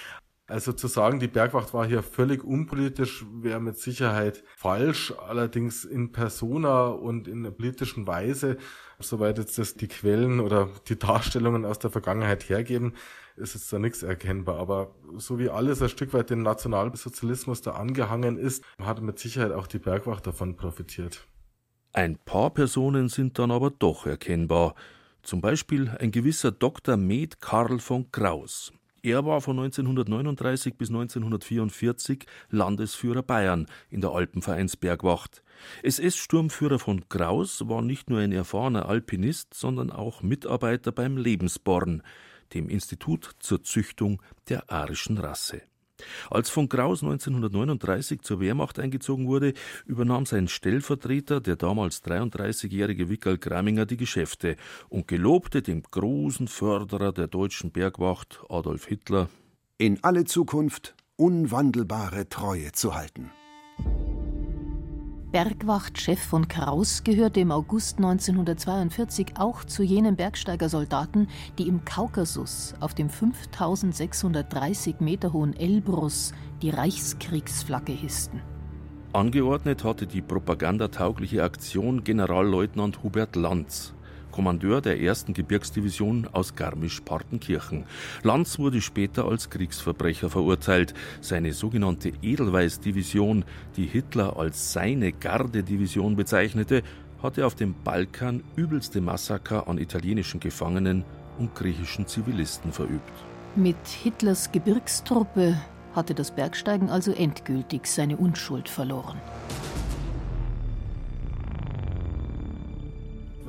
Also 0.45 0.73
zu 0.73 0.87
sagen, 0.87 1.19
die 1.19 1.27
Bergwacht 1.27 1.73
war 1.73 1.87
hier 1.87 2.03
völlig 2.03 2.43
unpolitisch, 2.43 3.23
wäre 3.31 3.61
mit 3.61 3.77
Sicherheit 3.77 4.43
falsch. 4.57 5.13
Allerdings 5.25 5.85
in 5.85 6.11
persona 6.11 6.87
und 6.87 7.29
in 7.29 7.45
einer 7.45 7.51
politischen 7.51 8.07
Weise, 8.07 8.57
soweit 8.99 9.37
jetzt 9.37 9.57
das 9.57 9.75
die 9.75 9.87
Quellen 9.87 10.41
oder 10.41 10.67
die 10.89 10.99
Darstellungen 10.99 11.65
aus 11.65 11.79
der 11.79 11.91
Vergangenheit 11.91 12.49
hergeben, 12.49 12.95
ist 13.39 13.55
jetzt 13.55 13.71
da 13.71 13.79
nichts 13.79 14.03
erkennbar. 14.03 14.57
Aber 14.59 14.95
so 15.17 15.39
wie 15.39 15.49
alles 15.49 15.81
ein 15.81 15.89
Stück 15.89 16.13
weit 16.13 16.29
dem 16.29 16.43
Nationalsozialismus 16.43 17.61
da 17.61 17.71
angehangen 17.71 18.37
ist, 18.37 18.63
hat 18.79 19.01
mit 19.01 19.19
Sicherheit 19.19 19.51
auch 19.51 19.67
die 19.67 19.79
Bergwacht 19.79 20.27
davon 20.27 20.55
profitiert. 20.55 21.27
Ein 21.93 22.17
paar 22.17 22.51
Personen 22.51 23.09
sind 23.09 23.39
dann 23.39 23.51
aber 23.51 23.71
doch 23.71 24.05
erkennbar. 24.05 24.75
Zum 25.23 25.41
Beispiel 25.41 25.89
ein 25.99 26.11
gewisser 26.11 26.51
Dr. 26.51 26.97
Med 26.97 27.41
Karl 27.41 27.79
von 27.79 28.11
Kraus. 28.11 28.71
Er 29.01 29.25
war 29.25 29.41
von 29.41 29.57
1939 29.57 30.77
bis 30.77 30.89
1944 30.89 32.25
Landesführer 32.49 33.23
Bayern 33.23 33.67
in 33.89 34.01
der 34.01 34.11
Alpenvereinsbergwacht. 34.11 35.41
SS-Sturmführer 35.83 36.79
von 36.79 37.07
Kraus 37.07 37.67
war 37.67 37.81
nicht 37.81 38.09
nur 38.09 38.19
ein 38.19 38.31
erfahrener 38.31 38.87
Alpinist, 38.87 39.53
sondern 39.53 39.89
auch 39.89 40.21
Mitarbeiter 40.21 40.91
beim 40.91 41.17
Lebensborn 41.17 42.03
dem 42.53 42.69
Institut 42.69 43.35
zur 43.39 43.63
Züchtung 43.63 44.21
der 44.49 44.69
arischen 44.71 45.17
Rasse. 45.17 45.61
Als 46.29 46.49
von 46.49 46.69
Kraus 46.69 47.03
1939 47.03 48.21
zur 48.21 48.39
Wehrmacht 48.39 48.79
eingezogen 48.79 49.27
wurde, 49.27 49.53
übernahm 49.85 50.25
sein 50.25 50.47
Stellvertreter, 50.47 51.41
der 51.41 51.55
damals 51.55 52.03
33-jährige 52.03 53.09
Wickel 53.09 53.37
Gramminger, 53.37 53.85
die 53.85 53.97
Geschäfte 53.97 54.55
und 54.89 55.07
gelobte 55.07 55.61
dem 55.61 55.83
großen 55.83 56.47
Förderer 56.47 57.11
der 57.11 57.27
deutschen 57.27 57.71
Bergwacht, 57.71 58.41
Adolf 58.49 58.85
Hitler, 58.85 59.29
in 59.77 60.03
alle 60.03 60.25
Zukunft 60.25 60.95
unwandelbare 61.15 62.29
Treue 62.29 62.71
zu 62.71 62.95
halten. 62.95 63.31
Bergwachtchef 65.31 66.19
von 66.19 66.47
Kraus 66.47 67.03
gehörte 67.03 67.39
im 67.39 67.51
August 67.51 67.97
1942 67.97 69.33
auch 69.37 69.63
zu 69.63 69.83
jenen 69.83 70.15
Bergsteigersoldaten, 70.15 71.27
die 71.59 71.67
im 71.67 71.85
Kaukasus 71.85 72.73
auf 72.79 72.95
dem 72.95 73.11
5630 73.11 75.01
Meter 75.01 75.31
hohen 75.31 75.55
Elbrus 75.55 76.33
die 76.63 76.71
Reichskriegsflagge 76.71 77.91
hissten. 77.91 78.41
Angeordnet 79.13 79.83
hatte 79.83 80.07
die 80.07 80.23
propagandataugliche 80.23 81.43
Aktion 81.43 82.03
Generalleutnant 82.03 83.03
Hubert 83.03 83.35
Lanz. 83.35 83.93
Kommandeur 84.31 84.81
der 84.81 85.01
ersten 85.01 85.33
Gebirgsdivision 85.33 86.27
aus 86.31 86.55
Garmisch-Partenkirchen. 86.55 87.85
Lanz 88.23 88.59
wurde 88.59 88.81
später 88.81 89.25
als 89.25 89.49
Kriegsverbrecher 89.49 90.29
verurteilt. 90.29 90.93
Seine 91.21 91.53
sogenannte 91.53 92.11
Edelweiß-Division, 92.21 93.45
die 93.75 93.85
Hitler 93.85 94.37
als 94.37 94.73
seine 94.73 95.11
Gardedivision 95.11 96.15
bezeichnete, 96.15 96.83
hatte 97.21 97.45
auf 97.45 97.55
dem 97.55 97.75
Balkan 97.83 98.43
übelste 98.55 99.01
Massaker 99.01 99.67
an 99.67 99.77
italienischen 99.77 100.39
Gefangenen 100.39 101.03
und 101.37 101.55
griechischen 101.55 102.07
Zivilisten 102.07 102.71
verübt. 102.71 103.11
Mit 103.55 103.87
Hitlers 103.87 104.51
Gebirgstruppe 104.51 105.57
hatte 105.95 106.13
das 106.13 106.31
Bergsteigen 106.31 106.89
also 106.89 107.11
endgültig 107.11 107.87
seine 107.87 108.17
Unschuld 108.17 108.69
verloren. 108.69 109.17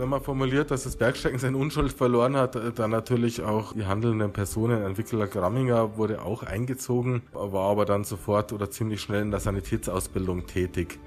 Wenn 0.01 0.09
man 0.09 0.23
formuliert, 0.23 0.71
dass 0.71 0.85
das 0.85 0.97
Bergsteigen 0.97 1.39
seine 1.39 1.59
Unschuld 1.59 1.93
verloren 1.93 2.35
hat, 2.35 2.57
äh, 2.57 2.73
dann 2.73 2.91
natürlich 2.91 3.43
auch 3.43 3.75
die 3.75 3.85
handelnden 3.85 4.33
Personen. 4.33 4.83
Entwickler 4.83 5.27
Gramminger 5.27 5.99
wurde 5.99 6.23
auch 6.23 6.43
eingezogen, 6.43 7.23
war 7.33 7.71
aber 7.71 7.85
dann 7.85 8.05
sofort 8.05 8.53
oder 8.55 8.71
ziemlich 8.71 9.03
schnell 9.03 9.21
in 9.21 9.31
der 9.31 9.41
Sanitätsausbildung 9.41 10.47
tätig. 10.47 10.99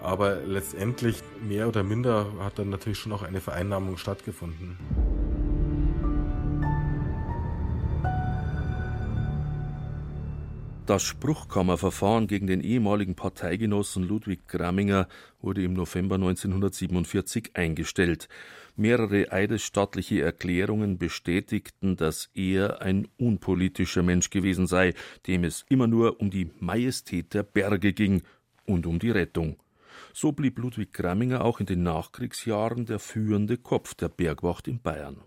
Aber 0.00 0.36
letztendlich 0.36 1.22
mehr 1.46 1.68
oder 1.68 1.82
minder 1.82 2.26
hat 2.38 2.58
dann 2.58 2.70
natürlich 2.70 2.98
schon 2.98 3.12
auch 3.12 3.22
eine 3.22 3.40
Vereinnahmung 3.40 3.96
stattgefunden. 3.96 4.78
Das 10.90 11.04
Spruchkammerverfahren 11.04 12.26
gegen 12.26 12.48
den 12.48 12.60
ehemaligen 12.62 13.14
Parteigenossen 13.14 14.02
Ludwig 14.02 14.48
Gramminger 14.48 15.06
wurde 15.40 15.62
im 15.62 15.72
November 15.72 16.16
1947 16.16 17.52
eingestellt. 17.54 18.28
Mehrere 18.74 19.30
eidesstattliche 19.30 20.20
Erklärungen 20.20 20.98
bestätigten, 20.98 21.94
dass 21.94 22.28
er 22.34 22.82
ein 22.82 23.06
unpolitischer 23.18 24.02
Mensch 24.02 24.30
gewesen 24.30 24.66
sei, 24.66 24.94
dem 25.28 25.44
es 25.44 25.64
immer 25.68 25.86
nur 25.86 26.20
um 26.20 26.28
die 26.28 26.50
Majestät 26.58 27.34
der 27.34 27.44
Berge 27.44 27.92
ging 27.92 28.22
und 28.66 28.84
um 28.84 28.98
die 28.98 29.12
Rettung. 29.12 29.58
So 30.12 30.32
blieb 30.32 30.58
Ludwig 30.58 30.92
Gramminger 30.92 31.44
auch 31.44 31.60
in 31.60 31.66
den 31.66 31.84
Nachkriegsjahren 31.84 32.86
der 32.86 32.98
führende 32.98 33.58
Kopf 33.58 33.94
der 33.94 34.08
Bergwacht 34.08 34.66
in 34.66 34.80
Bayern. 34.80 35.18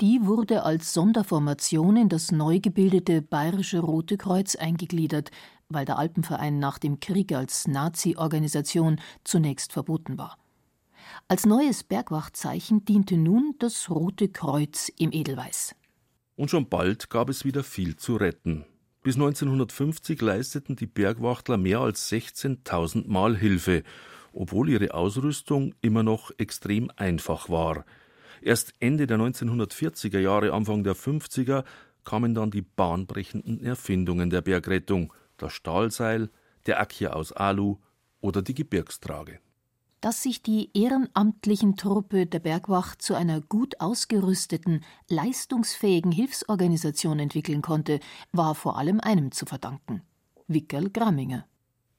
Die 0.00 0.20
wurde 0.22 0.62
als 0.62 0.92
Sonderformation 0.94 1.96
in 1.96 2.08
das 2.08 2.30
neu 2.30 2.60
gebildete 2.60 3.20
Bayerische 3.20 3.80
Rote 3.80 4.16
Kreuz 4.16 4.54
eingegliedert, 4.54 5.32
weil 5.68 5.86
der 5.86 5.98
Alpenverein 5.98 6.60
nach 6.60 6.78
dem 6.78 7.00
Krieg 7.00 7.32
als 7.32 7.66
Nazi-Organisation 7.66 9.00
zunächst 9.24 9.72
verboten 9.72 10.16
war. 10.16 10.38
Als 11.26 11.46
neues 11.46 11.82
Bergwachtzeichen 11.82 12.84
diente 12.84 13.16
nun 13.16 13.56
das 13.58 13.90
Rote 13.90 14.28
Kreuz 14.28 14.88
im 14.98 15.10
Edelweiß. 15.12 15.74
Und 16.36 16.48
schon 16.48 16.68
bald 16.68 17.10
gab 17.10 17.28
es 17.28 17.44
wieder 17.44 17.64
viel 17.64 17.96
zu 17.96 18.14
retten. 18.14 18.66
Bis 19.02 19.16
1950 19.16 20.20
leisteten 20.22 20.76
die 20.76 20.86
Bergwachtler 20.86 21.56
mehr 21.56 21.80
als 21.80 22.08
16.000 22.12 23.08
Mal 23.08 23.36
Hilfe, 23.36 23.82
obwohl 24.32 24.68
ihre 24.68 24.94
Ausrüstung 24.94 25.74
immer 25.80 26.04
noch 26.04 26.30
extrem 26.38 26.88
einfach 26.94 27.48
war– 27.48 27.84
Erst 28.42 28.72
Ende 28.80 29.06
der 29.06 29.18
1940er 29.18 30.18
Jahre, 30.18 30.52
Anfang 30.52 30.84
der 30.84 30.94
50er 30.94 31.64
kamen 32.04 32.34
dann 32.34 32.50
die 32.50 32.62
bahnbrechenden 32.62 33.62
Erfindungen 33.64 34.30
der 34.30 34.42
Bergrettung, 34.42 35.12
das 35.36 35.52
Stahlseil, 35.52 36.30
der 36.66 36.80
Ackje 36.80 37.14
aus 37.14 37.32
Alu 37.32 37.76
oder 38.20 38.42
die 38.42 38.54
Gebirgstrage. 38.54 39.40
Dass 40.00 40.22
sich 40.22 40.42
die 40.42 40.70
ehrenamtlichen 40.74 41.76
Truppe 41.76 42.26
der 42.26 42.38
Bergwacht 42.38 43.02
zu 43.02 43.14
einer 43.14 43.40
gut 43.40 43.80
ausgerüsteten, 43.80 44.84
leistungsfähigen 45.08 46.12
Hilfsorganisation 46.12 47.18
entwickeln 47.18 47.62
konnte, 47.62 47.98
war 48.30 48.54
vor 48.54 48.78
allem 48.78 49.00
einem 49.00 49.32
zu 49.32 49.44
verdanken: 49.44 50.02
Wickerl 50.46 50.90
Gramminger. 50.90 51.46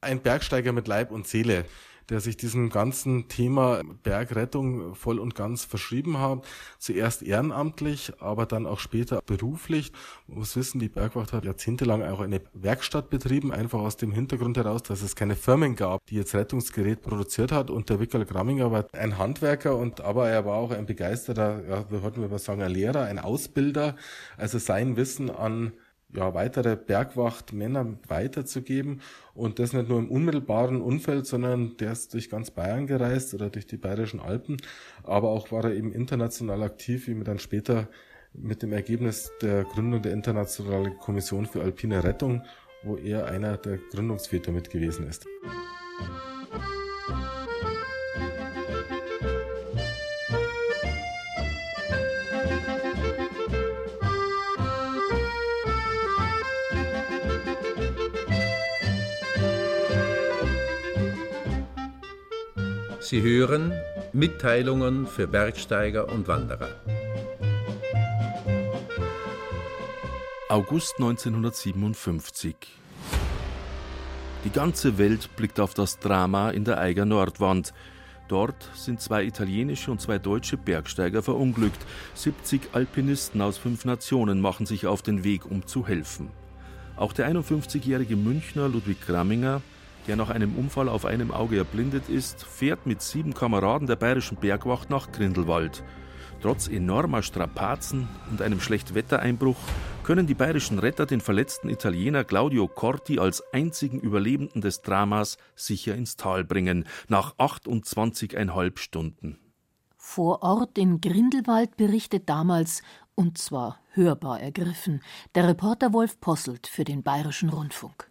Ein 0.00 0.22
Bergsteiger 0.22 0.72
mit 0.72 0.88
Leib 0.88 1.10
und 1.10 1.28
Seele 1.28 1.66
der 2.10 2.20
sich 2.20 2.36
diesem 2.36 2.68
ganzen 2.70 3.28
Thema 3.28 3.82
Bergrettung 4.02 4.94
voll 4.94 5.18
und 5.18 5.34
ganz 5.34 5.64
verschrieben 5.64 6.18
hat. 6.18 6.44
Zuerst 6.78 7.22
ehrenamtlich, 7.22 8.12
aber 8.18 8.46
dann 8.46 8.66
auch 8.66 8.80
später 8.80 9.22
beruflich. 9.24 9.92
Man 10.26 10.38
muss 10.38 10.56
wissen, 10.56 10.80
die 10.80 10.88
Bergwacht 10.88 11.32
hat 11.32 11.44
jahrzehntelang 11.44 12.02
auch 12.02 12.20
eine 12.20 12.40
Werkstatt 12.52 13.10
betrieben, 13.10 13.52
einfach 13.52 13.80
aus 13.80 13.96
dem 13.96 14.12
Hintergrund 14.12 14.56
heraus, 14.56 14.82
dass 14.82 15.02
es 15.02 15.14
keine 15.14 15.36
Firmen 15.36 15.76
gab, 15.76 16.04
die 16.06 16.16
jetzt 16.16 16.34
Rettungsgerät 16.34 17.00
produziert 17.00 17.52
hat. 17.52 17.70
Und 17.70 17.88
der 17.88 18.00
Wickel 18.00 18.24
Gramminger 18.24 18.72
war 18.72 18.86
ein 18.92 19.16
Handwerker 19.16 19.76
und 19.76 20.00
aber 20.00 20.28
er 20.28 20.44
war 20.44 20.56
auch 20.56 20.72
ein 20.72 20.86
begeisterter, 20.86 21.62
ja, 21.68 21.90
wir 21.90 22.02
wollten 22.02 22.28
wir 22.28 22.38
sagen, 22.38 22.62
ein 22.62 22.72
Lehrer, 22.72 23.04
ein 23.04 23.18
Ausbilder. 23.18 23.96
Also 24.36 24.58
sein 24.58 24.96
Wissen 24.96 25.30
an 25.30 25.72
ja, 26.12 26.34
weitere 26.34 26.76
Bergwachtmänner 26.76 27.98
weiterzugeben 28.08 29.00
und 29.34 29.58
das 29.58 29.72
nicht 29.72 29.88
nur 29.88 29.98
im 29.98 30.10
unmittelbaren 30.10 30.80
Umfeld, 30.80 31.26
sondern 31.26 31.76
der 31.76 31.92
ist 31.92 32.12
durch 32.14 32.30
ganz 32.30 32.50
Bayern 32.50 32.86
gereist 32.86 33.34
oder 33.34 33.50
durch 33.50 33.66
die 33.66 33.76
bayerischen 33.76 34.20
Alpen, 34.20 34.56
aber 35.02 35.28
auch 35.28 35.52
war 35.52 35.64
er 35.64 35.74
eben 35.74 35.92
international 35.92 36.62
aktiv, 36.62 37.06
wie 37.06 37.14
man 37.14 37.24
dann 37.24 37.38
später 37.38 37.88
mit 38.32 38.62
dem 38.62 38.72
Ergebnis 38.72 39.30
der 39.42 39.64
Gründung 39.64 40.02
der 40.02 40.12
Internationalen 40.12 40.96
Kommission 40.98 41.46
für 41.46 41.62
alpine 41.62 42.04
Rettung, 42.04 42.42
wo 42.82 42.96
er 42.96 43.26
einer 43.26 43.56
der 43.56 43.78
Gründungsväter 43.78 44.52
mit 44.52 44.70
gewesen 44.70 45.06
ist. 45.08 45.26
Sie 63.10 63.22
hören 63.22 63.72
Mitteilungen 64.12 65.04
für 65.04 65.26
Bergsteiger 65.26 66.08
und 66.12 66.28
Wanderer. 66.28 66.68
August 70.48 70.94
1957. 70.98 72.54
Die 74.44 74.50
ganze 74.50 74.96
Welt 74.96 75.28
blickt 75.34 75.58
auf 75.58 75.74
das 75.74 75.98
Drama 75.98 76.50
in 76.50 76.64
der 76.64 76.78
Eiger 76.78 77.04
Nordwand. 77.04 77.74
Dort 78.28 78.70
sind 78.76 79.00
zwei 79.00 79.24
italienische 79.24 79.90
und 79.90 80.00
zwei 80.00 80.20
deutsche 80.20 80.56
Bergsteiger 80.56 81.24
verunglückt. 81.24 81.84
70 82.14 82.60
Alpinisten 82.74 83.40
aus 83.40 83.58
fünf 83.58 83.84
Nationen 83.84 84.40
machen 84.40 84.66
sich 84.66 84.86
auf 84.86 85.02
den 85.02 85.24
Weg, 85.24 85.50
um 85.50 85.66
zu 85.66 85.84
helfen. 85.84 86.30
Auch 86.94 87.12
der 87.12 87.28
51-jährige 87.28 88.14
Münchner 88.14 88.68
Ludwig 88.68 89.04
Gramminger 89.04 89.62
der 90.06 90.16
nach 90.16 90.30
einem 90.30 90.56
Unfall 90.56 90.88
auf 90.88 91.04
einem 91.04 91.30
Auge 91.30 91.58
erblindet 91.58 92.08
ist, 92.08 92.44
fährt 92.44 92.86
mit 92.86 93.02
sieben 93.02 93.34
Kameraden 93.34 93.86
der 93.86 93.96
bayerischen 93.96 94.36
Bergwacht 94.36 94.90
nach 94.90 95.12
Grindelwald. 95.12 95.84
Trotz 96.40 96.68
enormer 96.68 97.22
Strapazen 97.22 98.08
und 98.30 98.40
einem 98.40 98.60
Schlechtwettereinbruch 98.60 99.58
können 100.04 100.26
die 100.26 100.34
bayerischen 100.34 100.78
Retter 100.78 101.04
den 101.04 101.20
verletzten 101.20 101.68
Italiener 101.68 102.24
Claudio 102.24 102.66
Corti 102.66 103.18
als 103.18 103.42
einzigen 103.52 104.00
Überlebenden 104.00 104.62
des 104.62 104.80
Dramas 104.80 105.36
sicher 105.54 105.94
ins 105.94 106.16
Tal 106.16 106.44
bringen, 106.44 106.84
nach 107.08 107.36
28,5 107.36 108.78
Stunden. 108.78 109.38
Vor 109.98 110.42
Ort 110.42 110.78
in 110.78 111.02
Grindelwald 111.02 111.76
berichtet 111.76 112.28
damals, 112.28 112.82
und 113.14 113.36
zwar 113.36 113.78
hörbar 113.92 114.40
ergriffen, 114.40 115.02
der 115.34 115.46
Reporter 115.46 115.92
Wolf 115.92 116.20
Posselt 116.20 116.66
für 116.66 116.84
den 116.84 117.02
Bayerischen 117.02 117.50
Rundfunk. 117.50 118.09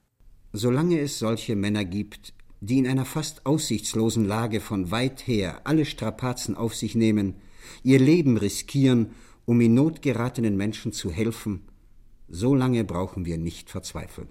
Solange 0.51 1.00
es 1.00 1.20
solche 1.20 1.56
Männer 1.56 1.86
gibt, 1.86 2.34
die 2.62 2.79
in 2.79 2.88
einer 2.88 3.06
fast 3.06 3.46
aussichtslosen 3.46 4.25
Lage 4.25 4.60
von 4.62 4.91
weit 4.91 5.27
her 5.27 5.62
alle 5.63 5.86
Strapazen 5.86 6.56
auf 6.56 6.75
sich 6.75 6.96
nehmen, 6.96 7.36
ihr 7.84 8.00
Leben 8.00 8.38
riskieren, 8.38 9.12
um 9.46 9.62
in 9.62 9.74
Not 9.74 10.01
geratenen 10.01 10.58
Menschen 10.58 10.91
zu 10.91 11.12
helfen, 11.12 11.62
so 12.27 12.56
lange 12.56 12.84
brauchen 12.84 13.25
wir 13.25 13.38
nicht 13.38 13.70
verzweifeln. 13.70 14.27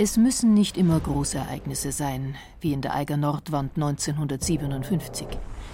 Es 0.00 0.16
müssen 0.16 0.54
nicht 0.54 0.76
immer 0.76 1.00
Großereignisse 1.00 1.90
sein, 1.90 2.36
wie 2.60 2.72
in 2.72 2.82
der 2.82 2.94
Eiger 2.94 3.16
Nordwand 3.16 3.72
1957 3.74 5.26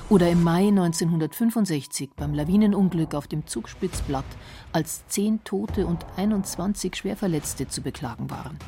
oder 0.09 0.31
im 0.31 0.43
Mai 0.43 0.69
1965 0.69 2.13
beim 2.17 2.33
Lawinenunglück 2.33 3.15
auf 3.15 3.27
dem 3.27 3.47
Zugspitzplatt, 3.47 4.25
als 4.73 5.07
zehn 5.09 5.45
Tote 5.45 5.87
und 5.87 6.07
21 6.17 6.97
Schwerverletzte 6.97 7.69
zu 7.69 7.83
beklagen 7.83 8.31
waren. 8.31 8.59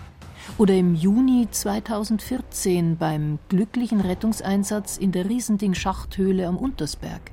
Oder 0.59 0.74
im 0.74 0.94
Juni 0.94 1.48
2014 1.50 2.98
beim 2.98 3.38
glücklichen 3.48 4.02
Rettungseinsatz 4.02 4.98
in 4.98 5.11
der 5.11 5.26
Riesending-Schachthöhle 5.26 6.48
am 6.48 6.59
Untersberg. 6.59 7.33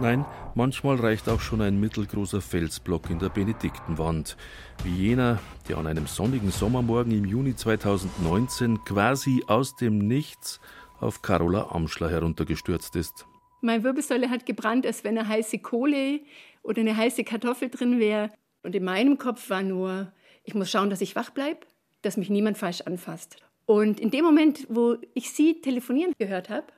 Nein, 0.00 0.24
manchmal 0.54 0.94
reicht 0.94 1.28
auch 1.28 1.40
schon 1.40 1.60
ein 1.60 1.80
mittelgroßer 1.80 2.40
Felsblock 2.40 3.10
in 3.10 3.18
der 3.18 3.30
Benediktenwand, 3.30 4.36
wie 4.84 4.94
jener, 4.94 5.40
der 5.68 5.78
an 5.78 5.88
einem 5.88 6.06
sonnigen 6.06 6.52
Sommermorgen 6.52 7.10
im 7.10 7.24
Juni 7.24 7.56
2019 7.56 8.84
quasi 8.84 9.42
aus 9.48 9.74
dem 9.74 9.98
Nichts 9.98 10.60
auf 11.00 11.20
Carola 11.20 11.70
Amschler 11.72 12.10
heruntergestürzt 12.10 12.94
ist. 12.94 13.26
Meine 13.60 13.82
Wirbelsäule 13.82 14.30
hat 14.30 14.46
gebrannt, 14.46 14.86
als 14.86 15.02
wenn 15.02 15.18
eine 15.18 15.26
heiße 15.26 15.58
Kohle 15.58 16.20
oder 16.62 16.80
eine 16.80 16.96
heiße 16.96 17.24
Kartoffel 17.24 17.68
drin 17.68 17.98
wäre. 17.98 18.30
Und 18.62 18.76
in 18.76 18.84
meinem 18.84 19.18
Kopf 19.18 19.50
war 19.50 19.62
nur, 19.62 20.12
ich 20.44 20.54
muss 20.54 20.70
schauen, 20.70 20.90
dass 20.90 21.00
ich 21.00 21.16
wach 21.16 21.30
bleibe, 21.30 21.66
dass 22.02 22.16
mich 22.16 22.30
niemand 22.30 22.56
falsch 22.56 22.82
anfasst. 22.82 23.36
Und 23.66 23.98
in 23.98 24.12
dem 24.12 24.24
Moment, 24.24 24.64
wo 24.70 24.96
ich 25.14 25.32
sie 25.32 25.60
telefonieren 25.60 26.12
gehört 26.18 26.50
habe, 26.50 26.68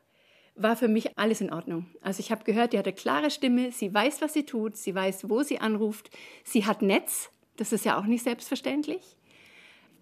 war 0.63 0.77
für 0.77 0.89
mich 0.89 1.19
alles 1.19 1.41
in 1.41 1.53
Ordnung. 1.53 1.87
Also 2.03 2.21
ich 2.21 2.31
habe 2.31 2.45
gehört, 2.45 2.73
die 2.73 2.79
hat 2.79 2.87
eine 2.87 2.95
klare 2.95 3.31
Stimme, 3.31 3.73
sie 3.73 3.93
weiß, 3.93 4.21
was 4.21 4.33
sie 4.33 4.45
tut, 4.45 4.77
sie 4.77 4.95
weiß, 4.95 5.29
wo 5.29 5.43
sie 5.43 5.59
anruft, 5.59 6.11
sie 6.45 6.67
hat 6.67 6.83
Netz, 6.83 7.31
das 7.57 7.73
ist 7.73 7.85
ja 7.85 7.99
auch 7.99 8.07
nicht 8.07 8.25
selbstverständlich. 8.25 9.17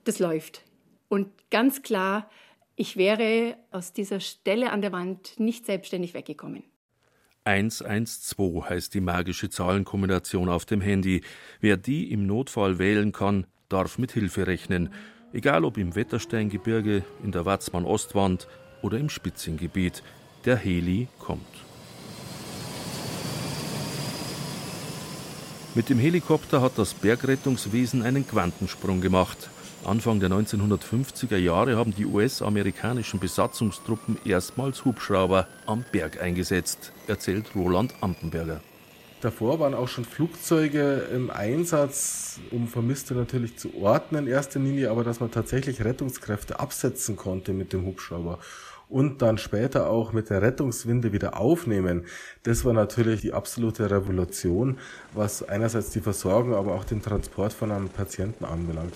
Das 0.04 0.18
läuft. 0.18 0.64
Und 1.08 1.28
ganz 1.50 1.82
klar, 1.82 2.30
ich 2.76 2.96
wäre 2.96 3.56
aus 3.70 3.92
dieser 3.92 4.20
Stelle 4.20 4.70
an 4.70 4.82
der 4.82 4.92
Wand 4.92 5.38
nicht 5.40 5.66
selbstständig 5.66 6.14
weggekommen. 6.14 6.62
112 7.44 8.68
heißt 8.68 8.94
die 8.94 9.00
magische 9.00 9.48
Zahlenkombination 9.48 10.48
auf 10.48 10.66
dem 10.66 10.80
Handy. 10.80 11.22
Wer 11.60 11.76
die 11.76 12.12
im 12.12 12.26
Notfall 12.26 12.78
wählen 12.78 13.10
kann, 13.10 13.46
darf 13.68 13.98
mit 13.98 14.12
Hilfe 14.12 14.46
rechnen. 14.46 14.92
Egal 15.32 15.64
ob 15.64 15.78
im 15.78 15.94
Wettersteingebirge, 15.94 17.04
in 17.22 17.32
der 17.32 17.46
Watzmann-Ostwand 17.46 18.48
oder 18.82 18.98
im 18.98 19.08
Spitzengebiet. 19.08 20.02
Der 20.48 20.56
Heli 20.56 21.08
kommt. 21.18 21.42
Mit 25.74 25.90
dem 25.90 25.98
Helikopter 25.98 26.62
hat 26.62 26.78
das 26.78 26.94
Bergrettungswesen 26.94 28.00
einen 28.00 28.26
Quantensprung 28.26 29.02
gemacht. 29.02 29.50
Anfang 29.84 30.20
der 30.20 30.30
1950er 30.30 31.36
Jahre 31.36 31.76
haben 31.76 31.94
die 31.94 32.06
US-amerikanischen 32.06 33.20
Besatzungstruppen 33.20 34.16
erstmals 34.24 34.86
Hubschrauber 34.86 35.46
am 35.66 35.84
Berg 35.92 36.18
eingesetzt, 36.22 36.92
erzählt 37.08 37.54
Roland 37.54 37.92
Ampenberger. 38.00 38.62
Davor 39.20 39.60
waren 39.60 39.74
auch 39.74 39.88
schon 39.88 40.06
Flugzeuge 40.06 41.08
im 41.12 41.28
Einsatz, 41.28 42.40
um 42.52 42.68
Vermisste 42.68 43.12
natürlich 43.12 43.58
zu 43.58 43.74
orten 43.74 44.14
in 44.14 44.26
erster 44.26 44.60
Linie, 44.60 44.90
aber 44.90 45.04
dass 45.04 45.20
man 45.20 45.30
tatsächlich 45.30 45.84
Rettungskräfte 45.84 46.58
absetzen 46.58 47.16
konnte 47.16 47.52
mit 47.52 47.74
dem 47.74 47.84
Hubschrauber 47.84 48.38
und 48.88 49.22
dann 49.22 49.38
später 49.38 49.90
auch 49.90 50.12
mit 50.12 50.30
der 50.30 50.42
Rettungswinde 50.42 51.12
wieder 51.12 51.38
aufnehmen, 51.38 52.04
das 52.42 52.64
war 52.64 52.72
natürlich 52.72 53.20
die 53.20 53.32
absolute 53.32 53.90
Revolution, 53.90 54.78
was 55.14 55.46
einerseits 55.46 55.90
die 55.90 56.00
Versorgung, 56.00 56.54
aber 56.54 56.74
auch 56.74 56.84
den 56.84 57.02
Transport 57.02 57.52
von 57.52 57.70
einem 57.70 57.88
Patienten 57.88 58.44
anbelangt. 58.44 58.94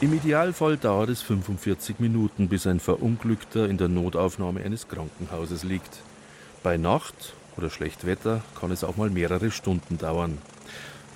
Im 0.00 0.12
Idealfall 0.12 0.76
dauert 0.76 1.08
es 1.08 1.22
45 1.22 1.98
Minuten, 1.98 2.48
bis 2.48 2.66
ein 2.66 2.80
Verunglückter 2.80 3.68
in 3.68 3.78
der 3.78 3.88
Notaufnahme 3.88 4.60
eines 4.60 4.88
Krankenhauses 4.88 5.62
liegt. 5.62 6.00
Bei 6.62 6.76
Nacht 6.76 7.34
oder 7.56 7.70
Schlechtwetter 7.70 8.42
kann 8.58 8.70
es 8.70 8.84
auch 8.84 8.96
mal 8.96 9.08
mehrere 9.08 9.50
Stunden 9.50 9.96
dauern. 9.96 10.38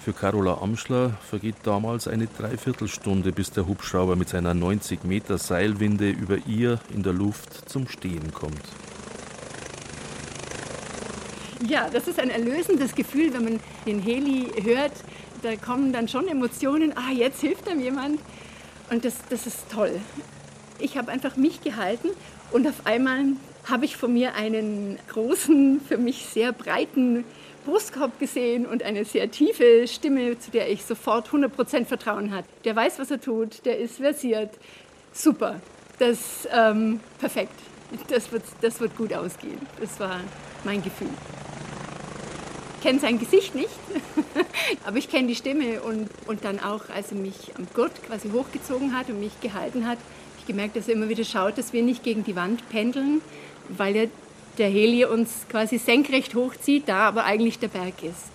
Für 0.04 0.12
Carola 0.12 0.58
Amschler 0.62 1.10
vergeht 1.28 1.56
damals 1.64 2.08
eine 2.08 2.26
Dreiviertelstunde, 2.26 3.32
bis 3.32 3.50
der 3.50 3.66
Hubschrauber 3.66 4.16
mit 4.16 4.28
seiner 4.28 4.54
90 4.54 5.04
Meter 5.04 5.38
Seilwinde 5.38 6.08
über 6.10 6.38
ihr 6.46 6.80
in 6.94 7.02
der 7.02 7.12
Luft 7.12 7.68
zum 7.68 7.88
Stehen 7.88 8.32
kommt. 8.32 8.62
Ja, 11.68 11.90
das 11.92 12.06
ist 12.06 12.20
ein 12.20 12.30
erlösendes 12.30 12.94
Gefühl, 12.94 13.32
wenn 13.34 13.44
man 13.44 13.60
den 13.84 14.00
Heli 14.00 14.46
hört. 14.62 14.92
Da 15.42 15.56
kommen 15.56 15.92
dann 15.92 16.08
schon 16.08 16.28
Emotionen. 16.28 16.96
Ah, 16.96 17.12
jetzt 17.12 17.40
hilft 17.40 17.68
einem 17.68 17.80
jemand. 17.80 18.20
Und 18.90 19.04
das, 19.04 19.14
das 19.28 19.46
ist 19.46 19.70
toll. 19.70 20.00
Ich 20.78 20.96
habe 20.96 21.10
einfach 21.10 21.36
mich 21.36 21.60
gehalten 21.60 22.10
und 22.52 22.66
auf 22.66 22.86
einmal 22.86 23.24
habe 23.64 23.84
ich 23.84 23.96
vor 23.96 24.08
mir 24.08 24.34
einen 24.34 24.98
großen, 25.08 25.80
für 25.86 25.98
mich 25.98 26.26
sehr 26.32 26.52
breiten 26.52 27.24
Brustkorb 27.68 28.18
gesehen 28.18 28.64
und 28.64 28.82
eine 28.82 29.04
sehr 29.04 29.30
tiefe 29.30 29.86
Stimme, 29.86 30.38
zu 30.38 30.50
der 30.50 30.70
ich 30.70 30.86
sofort 30.86 31.28
100% 31.28 31.84
Vertrauen 31.84 32.34
hatte. 32.34 32.48
Der 32.64 32.74
weiß, 32.74 32.98
was 32.98 33.10
er 33.10 33.20
tut, 33.20 33.66
der 33.66 33.78
ist 33.78 33.96
versiert. 33.96 34.50
super, 35.12 35.60
das 35.98 36.48
ähm, 36.50 37.00
perfekt, 37.18 37.52
das 38.08 38.32
wird, 38.32 38.44
das 38.62 38.80
wird 38.80 38.96
gut 38.96 39.12
ausgehen. 39.12 39.58
Das 39.80 40.00
war 40.00 40.20
mein 40.64 40.82
Gefühl. 40.82 41.10
Ich 42.76 42.84
kenne 42.84 43.00
sein 43.00 43.18
Gesicht 43.18 43.54
nicht, 43.54 43.68
aber 44.86 44.96
ich 44.96 45.10
kenne 45.10 45.28
die 45.28 45.34
Stimme 45.34 45.82
und, 45.82 46.08
und 46.26 46.46
dann 46.46 46.60
auch, 46.60 46.88
als 46.88 47.12
er 47.12 47.18
mich 47.18 47.52
am 47.58 47.66
Gurt 47.74 48.02
quasi 48.06 48.30
hochgezogen 48.30 48.96
hat 48.96 49.10
und 49.10 49.20
mich 49.20 49.38
gehalten 49.42 49.86
hat, 49.86 49.98
habe 49.98 50.38
ich 50.38 50.46
gemerkt, 50.46 50.76
dass 50.76 50.88
er 50.88 50.94
immer 50.94 51.10
wieder 51.10 51.24
schaut, 51.24 51.58
dass 51.58 51.74
wir 51.74 51.82
nicht 51.82 52.02
gegen 52.02 52.24
die 52.24 52.34
Wand 52.34 52.66
pendeln, 52.70 53.20
weil 53.68 53.94
ja 53.94 54.04
der 54.58 54.68
Heli 54.68 55.04
uns 55.04 55.46
quasi 55.48 55.78
senkrecht 55.78 56.34
hochzieht, 56.34 56.88
da 56.88 57.08
aber 57.08 57.24
eigentlich 57.24 57.58
der 57.58 57.68
Berg 57.68 58.02
ist. 58.02 58.30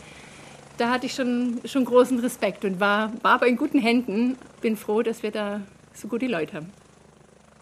Da 0.77 0.89
hatte 0.89 1.05
ich 1.05 1.13
schon, 1.13 1.61
schon 1.65 1.85
großen 1.85 2.19
Respekt 2.19 2.65
und 2.65 2.79
war, 2.79 3.13
war 3.21 3.33
aber 3.33 3.47
in 3.47 3.57
guten 3.57 3.79
Händen. 3.79 4.37
Bin 4.61 4.75
froh, 4.75 5.03
dass 5.03 5.21
wir 5.21 5.31
da 5.31 5.61
so 5.93 6.07
gute 6.07 6.27
Leute 6.27 6.53
haben. 6.53 6.71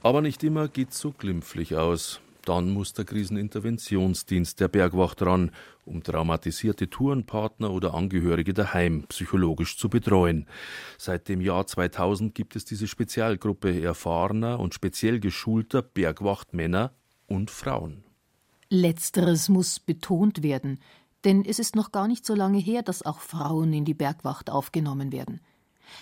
Aber 0.04 0.22
nicht 0.22 0.44
immer 0.44 0.68
geht's 0.68 1.00
so 1.00 1.12
glimpflich 1.12 1.76
aus. 1.76 2.22
Dann 2.46 2.72
muss 2.72 2.94
der 2.94 3.06
Kriseninterventionsdienst 3.06 4.60
der 4.60 4.68
Bergwacht 4.68 5.22
ran, 5.22 5.52
um 5.86 6.02
traumatisierte 6.02 6.90
Tourenpartner 6.90 7.72
oder 7.72 7.94
Angehörige 7.94 8.54
daheim 8.54 9.04
psychologisch 9.10 9.78
zu 9.78 9.90
betreuen. 9.90 10.48
Seit 10.98 11.28
dem 11.28 11.42
Jahr 11.42 11.68
2000 11.68 12.34
gibt 12.34 12.56
es 12.56 12.66
diese 12.66 12.88
Spezialgruppe 12.88 13.82
erfahrener 13.84 14.60
und 14.60 14.74
speziell 14.74 15.20
geschulter 15.20 15.84
Bergwachtmänner 15.84 16.94
und 17.28 17.52
Frauen. 17.52 18.04
Letzteres 18.74 19.50
muss 19.50 19.82
betont 19.82 20.44
werden, 20.44 20.80
denn 21.26 21.44
es 21.44 21.60
ist 21.60 21.76
noch 21.76 21.92
gar 21.92 22.08
nicht 22.08 22.26
so 22.26 22.34
lange 22.34 22.58
her, 22.58 22.84
dass 22.84 23.04
auch 23.04 23.20
Frauen 23.20 23.74
in 23.74 23.84
die 23.84 23.94
Bergwacht 23.94 24.50
aufgenommen 24.50 25.12
werden. 25.12 25.42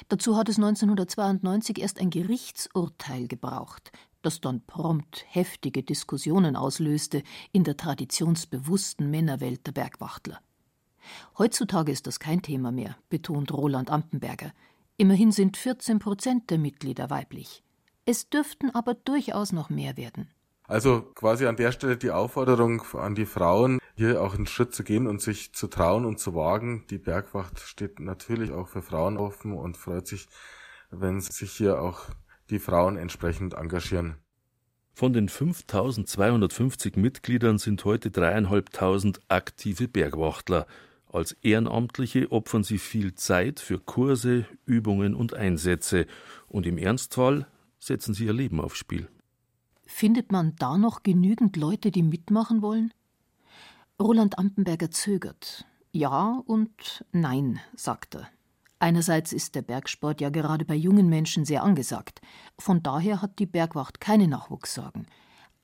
Dazu 0.07 0.37
hat 0.37 0.49
es 0.49 0.57
1992 0.57 1.79
erst 1.79 1.99
ein 1.99 2.11
Gerichtsurteil 2.11 3.27
gebraucht, 3.27 3.91
das 4.21 4.39
dann 4.39 4.61
prompt 4.61 5.25
heftige 5.29 5.81
Diskussionen 5.81 6.55
auslöste 6.55 7.23
in 7.51 7.63
der 7.63 7.75
traditionsbewussten 7.75 9.09
Männerwelt 9.09 9.65
der 9.65 9.71
Bergwachtler. 9.71 10.39
Heutzutage 11.39 11.91
ist 11.91 12.05
das 12.05 12.19
kein 12.19 12.43
Thema 12.43 12.71
mehr, 12.71 12.95
betont 13.09 13.51
Roland 13.51 13.89
Ampenberger. 13.89 14.53
Immerhin 14.95 15.31
sind 15.31 15.57
14 15.57 15.97
Prozent 15.97 16.51
der 16.51 16.59
Mitglieder 16.59 17.09
weiblich. 17.09 17.63
Es 18.05 18.29
dürften 18.29 18.69
aber 18.69 18.93
durchaus 18.93 19.53
noch 19.53 19.71
mehr 19.71 19.97
werden. 19.97 20.29
Also 20.69 21.01
quasi 21.15 21.47
an 21.47 21.55
der 21.55 21.71
Stelle 21.71 21.97
die 21.97 22.11
Aufforderung 22.11 22.83
an 22.93 23.15
die 23.15 23.25
Frauen, 23.25 23.79
hier 23.95 24.21
auch 24.21 24.35
einen 24.35 24.45
Schritt 24.45 24.75
zu 24.75 24.83
gehen 24.83 25.07
und 25.07 25.19
sich 25.19 25.51
zu 25.51 25.67
trauen 25.67 26.05
und 26.05 26.19
zu 26.19 26.35
wagen. 26.35 26.85
Die 26.91 26.99
Bergwacht 26.99 27.59
steht 27.59 27.99
natürlich 27.99 28.51
auch 28.51 28.67
für 28.67 28.83
Frauen 28.83 29.17
offen 29.17 29.53
und 29.53 29.77
freut 29.77 30.05
sich, 30.05 30.27
wenn 30.91 31.21
sich 31.21 31.53
hier 31.53 31.81
auch 31.81 32.01
die 32.51 32.59
Frauen 32.59 32.97
entsprechend 32.97 33.55
engagieren. 33.55 34.17
Von 34.93 35.11
den 35.11 35.27
5250 35.27 36.97
Mitgliedern 36.97 37.57
sind 37.57 37.83
heute 37.83 38.11
dreieinhalbtausend 38.11 39.21
aktive 39.27 39.87
Bergwachtler. 39.87 40.67
Als 41.11 41.35
Ehrenamtliche 41.41 42.31
opfern 42.31 42.63
sie 42.63 42.77
viel 42.77 43.15
Zeit 43.15 43.59
für 43.59 43.79
Kurse, 43.79 44.45
Übungen 44.67 45.15
und 45.15 45.33
Einsätze 45.33 46.05
und 46.47 46.67
im 46.67 46.77
Ernstfall 46.77 47.47
setzen 47.79 48.13
sie 48.13 48.25
ihr 48.25 48.33
Leben 48.33 48.61
aufs 48.61 48.77
Spiel. 48.77 49.07
Findet 49.91 50.31
man 50.31 50.55
da 50.55 50.77
noch 50.77 51.01
genügend 51.01 51.57
Leute, 51.57 51.89
die 51.89 52.03
mitmachen 52.03 52.61
wollen? 52.61 52.93
Roland 53.99 54.37
Ampenberger 54.37 54.91
zögert. 54.91 55.65
Ja 55.91 56.41
und 56.45 57.03
nein, 57.11 57.59
sagt 57.75 58.15
er. 58.15 58.29
Einerseits 58.77 59.33
ist 59.33 59.55
der 59.55 59.63
Bergsport 59.63 60.21
ja 60.21 60.29
gerade 60.29 60.63
bei 60.63 60.75
jungen 60.75 61.09
Menschen 61.09 61.43
sehr 61.43 61.63
angesagt. 61.63 62.21
Von 62.57 62.81
daher 62.83 63.21
hat 63.23 63.39
die 63.39 63.47
Bergwacht 63.47 63.99
keine 63.99 64.27
Nachwuchssorgen. 64.27 65.07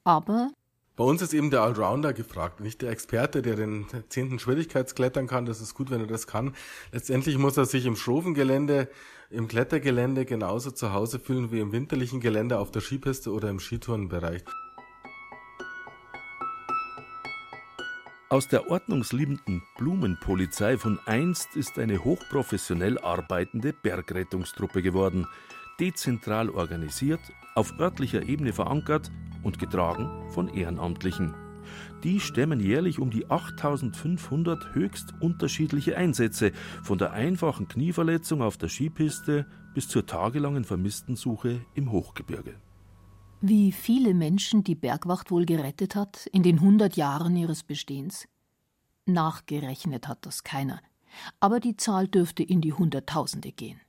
Aber 0.04 0.50
bei 0.98 1.04
uns 1.04 1.22
ist 1.22 1.34
eben 1.34 1.52
der 1.52 1.62
Allrounder 1.62 2.12
gefragt, 2.12 2.62
nicht 2.62 2.82
der 2.82 2.90
Experte, 2.90 3.42
der 3.42 3.56
den 3.56 3.86
zehnten 4.10 4.40
Schwierigkeitsklettern 4.40 5.28
kann. 5.28 5.46
Das 5.46 5.62
ist 5.62 5.76
gut, 5.76 5.92
wenn 5.92 6.02
er 6.02 6.08
das 6.08 6.26
kann. 6.26 6.56
Letztendlich 6.92 7.38
muss 7.38 7.58
er 7.58 7.66
sich 7.66 7.86
im 7.86 7.96
Schrofengelände, 7.96 8.90
im 9.36 9.48
Klettergelände 9.48 10.26
genauso 10.26 10.72
zu 10.72 10.94
Hause 10.94 11.20
fühlen 11.20 11.52
wie 11.52 11.60
im 11.60 11.72
winterlichen 11.72 12.20
Gelände 12.20 12.58
auf 12.58 12.72
der 12.72 12.82
Skipiste 12.82 13.32
oder 13.32 13.50
im 13.50 13.60
Skitourenbereich. 13.60 14.44
Aus 18.30 18.48
der 18.48 18.70
ordnungsliebenden 18.70 19.62
Blumenpolizei 19.78 20.78
von 20.78 21.00
einst 21.06 21.56
ist 21.56 21.78
eine 21.78 22.04
hochprofessionell 22.04 22.98
arbeitende 22.98 23.72
Bergrettungstruppe 23.72 24.82
geworden, 24.82 25.28
dezentral 25.80 26.50
organisiert, 26.50 27.22
auf 27.54 27.80
örtlicher 27.80 28.24
Ebene 28.24 28.52
verankert 28.52 29.12
und 29.44 29.60
getragen 29.60 30.30
von 30.32 30.48
Ehrenamtlichen. 30.48 31.45
Die 32.04 32.20
stemmen 32.20 32.60
jährlich 32.60 33.00
um 33.00 33.10
die 33.10 33.30
8500 33.30 34.76
höchst 34.76 35.14
unterschiedliche 35.20 35.98
Einsätze, 35.98 36.52
von 36.84 36.98
der 36.98 37.14
einfachen 37.14 37.68
Knieverletzung 37.68 38.42
auf 38.42 38.58
der 38.58 38.70
Skipiste 38.70 39.46
bis 39.74 39.88
zur 39.88 40.06
tagelangen 40.06 40.64
Vermisstensuche 40.64 41.62
im 41.74 41.92
Hochgebirge. 41.92 42.56
Wie 43.42 43.72
viele 43.72 44.14
Menschen 44.14 44.64
die 44.64 44.76
Bergwacht 44.76 45.30
wohl 45.30 45.46
gerettet 45.46 45.96
hat 45.96 46.26
in 46.28 46.42
den 46.42 46.62
hundert 46.62 46.96
Jahren 46.96 47.36
ihres 47.36 47.64
Bestehens? 47.64 48.28
Nachgerechnet 49.06 50.08
hat 50.08 50.26
das 50.26 50.44
keiner, 50.44 50.82
aber 51.40 51.60
die 51.60 51.78
Zahl 51.78 52.08
dürfte 52.08 52.42
in 52.42 52.62
die 52.62 52.74
Hunderttausende 52.74 53.52
gehen. 53.52 53.80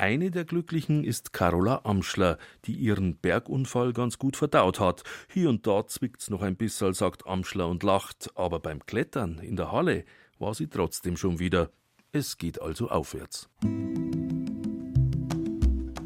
Eine 0.00 0.30
der 0.30 0.46
Glücklichen 0.46 1.04
ist 1.04 1.34
Carola 1.34 1.82
Amschler, 1.84 2.38
die 2.64 2.72
ihren 2.72 3.18
Bergunfall 3.18 3.92
ganz 3.92 4.16
gut 4.16 4.34
verdaut 4.34 4.80
hat. 4.80 5.02
Hier 5.30 5.50
und 5.50 5.66
da 5.66 5.86
zwickt's 5.86 6.30
noch 6.30 6.40
ein 6.40 6.56
bisschen, 6.56 6.94
sagt 6.94 7.26
Amschler 7.26 7.68
und 7.68 7.82
lacht, 7.82 8.30
aber 8.34 8.60
beim 8.60 8.86
Klettern 8.86 9.38
in 9.40 9.56
der 9.56 9.72
Halle 9.72 10.04
war 10.38 10.54
sie 10.54 10.68
trotzdem 10.68 11.18
schon 11.18 11.38
wieder. 11.38 11.68
Es 12.12 12.38
geht 12.38 12.62
also 12.62 12.88
aufwärts. 12.88 13.50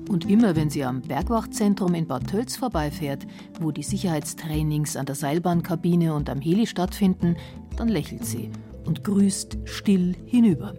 Und 0.08 0.28
immer 0.28 0.56
wenn 0.56 0.70
sie 0.70 0.82
am 0.82 1.00
Bergwachtzentrum 1.00 1.94
in 1.94 2.08
Bad 2.08 2.28
Tölz 2.28 2.56
vorbeifährt, 2.56 3.24
wo 3.60 3.70
die 3.70 3.84
Sicherheitstrainings 3.84 4.96
an 4.96 5.06
der 5.06 5.14
Seilbahnkabine 5.14 6.14
und 6.14 6.28
am 6.30 6.40
Heli 6.40 6.66
stattfinden, 6.66 7.36
dann 7.76 7.86
lächelt 7.86 8.24
sie 8.24 8.50
und 8.86 9.04
grüßt 9.04 9.58
still 9.66 10.16
hinüber, 10.26 10.74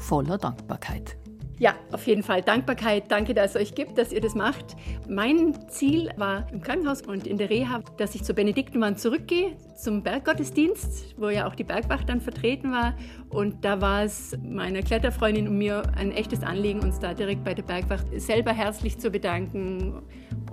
voller 0.00 0.36
Dankbarkeit. 0.36 1.17
Ja, 1.58 1.74
auf 1.90 2.06
jeden 2.06 2.22
Fall 2.22 2.42
Dankbarkeit. 2.42 3.10
Danke, 3.10 3.34
dass 3.34 3.54
es 3.54 3.60
euch 3.60 3.74
gibt, 3.74 3.98
dass 3.98 4.12
ihr 4.12 4.20
das 4.20 4.34
macht. 4.34 4.76
Mein 5.08 5.68
Ziel 5.68 6.10
war 6.16 6.46
im 6.52 6.60
Krankenhaus 6.60 7.02
und 7.02 7.26
in 7.26 7.36
der 7.36 7.50
Reha, 7.50 7.82
dass 7.96 8.14
ich 8.14 8.22
zur 8.22 8.36
Benediktenwand 8.36 9.00
zurückgehe, 9.00 9.56
zum 9.76 10.04
Berggottesdienst, 10.04 11.18
wo 11.18 11.28
ja 11.30 11.48
auch 11.48 11.56
die 11.56 11.64
Bergwacht 11.64 12.08
dann 12.08 12.20
vertreten 12.20 12.70
war. 12.70 12.94
Und 13.28 13.64
da 13.64 13.80
war 13.80 14.04
es 14.04 14.38
meiner 14.40 14.82
Kletterfreundin 14.82 15.48
und 15.48 15.58
mir 15.58 15.82
ein 15.96 16.12
echtes 16.12 16.42
Anliegen, 16.42 16.80
uns 16.80 17.00
da 17.00 17.12
direkt 17.12 17.42
bei 17.42 17.54
der 17.54 17.64
Bergwacht 17.64 18.06
selber 18.20 18.52
herzlich 18.52 18.98
zu 18.98 19.10
bedanken 19.10 20.02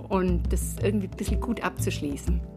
und 0.08 0.52
das 0.52 0.76
irgendwie 0.82 1.06
ein 1.06 1.16
bisschen 1.16 1.40
gut 1.40 1.62
abzuschließen. 1.62 2.55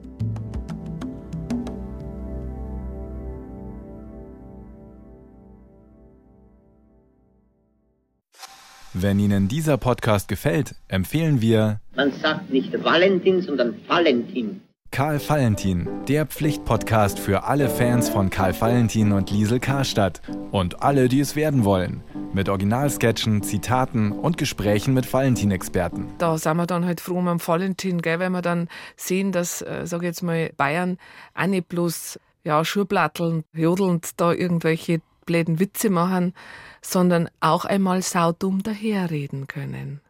Wenn 8.93 9.19
Ihnen 9.19 9.47
dieser 9.47 9.77
Podcast 9.77 10.27
gefällt, 10.27 10.73
empfehlen 10.87 11.41
wir. 11.41 11.79
Man 11.95 12.11
sagt 12.11 12.49
nicht 12.49 12.73
Valentin, 12.83 13.39
sondern 13.41 13.75
Valentin. 13.87 14.61
Karl 14.89 15.19
Valentin, 15.19 15.87
der 16.07 16.25
Pflichtpodcast 16.25 17.19
für 17.19 17.43
alle 17.43 17.69
Fans 17.69 18.09
von 18.09 18.31
Karl 18.31 18.59
Valentin 18.59 19.11
und 19.11 19.29
Liesel 19.29 19.59
Karstadt 19.59 20.21
und 20.49 20.81
alle, 20.81 21.07
die 21.07 21.19
es 21.19 21.35
werden 21.35 21.65
wollen. 21.65 22.01
Mit 22.33 22.49
Originalsketchen, 22.49 23.43
Zitaten 23.43 24.11
und 24.11 24.39
Gesprächen 24.39 24.95
mit 24.95 25.11
Valentin-Experten. 25.11 26.07
Da 26.17 26.39
sind 26.39 26.57
wir 26.57 26.65
dann 26.65 26.85
halt 26.85 26.99
froh 26.99 27.19
um 27.19 27.47
Valentin, 27.47 28.01
gell, 28.01 28.17
wenn 28.17 28.31
wir 28.31 28.41
dann 28.41 28.69
sehen, 28.95 29.31
dass, 29.31 29.61
äh, 29.61 29.81
sag 29.85 29.99
ich 29.99 30.07
jetzt 30.07 30.23
mal, 30.23 30.51
Bayern 30.57 30.97
auch 31.35 31.45
nicht 31.45 31.69
bloß 31.69 32.19
ja, 32.43 32.65
Schuhplatteln, 32.65 33.43
jodelnd 33.53 34.19
da 34.19 34.33
irgendwelche 34.33 35.01
bläden 35.29 35.59
Witze 35.59 35.91
machen, 35.91 36.33
sondern 36.81 37.29
auch 37.39 37.65
einmal 37.65 38.01
saudumm 38.01 38.63
daherreden 38.63 39.45
können. 39.45 40.01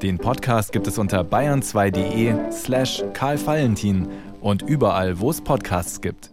Den 0.00 0.18
Podcast 0.18 0.70
gibt 0.70 0.86
es 0.86 0.96
unter 0.96 1.22
bayern2.de 1.22 2.52
slash 2.52 3.02
Karl 3.14 3.44
Valentin 3.44 4.06
und 4.40 4.62
überall, 4.62 5.18
wo 5.18 5.30
es 5.30 5.40
Podcasts 5.40 6.00
gibt. 6.00 6.30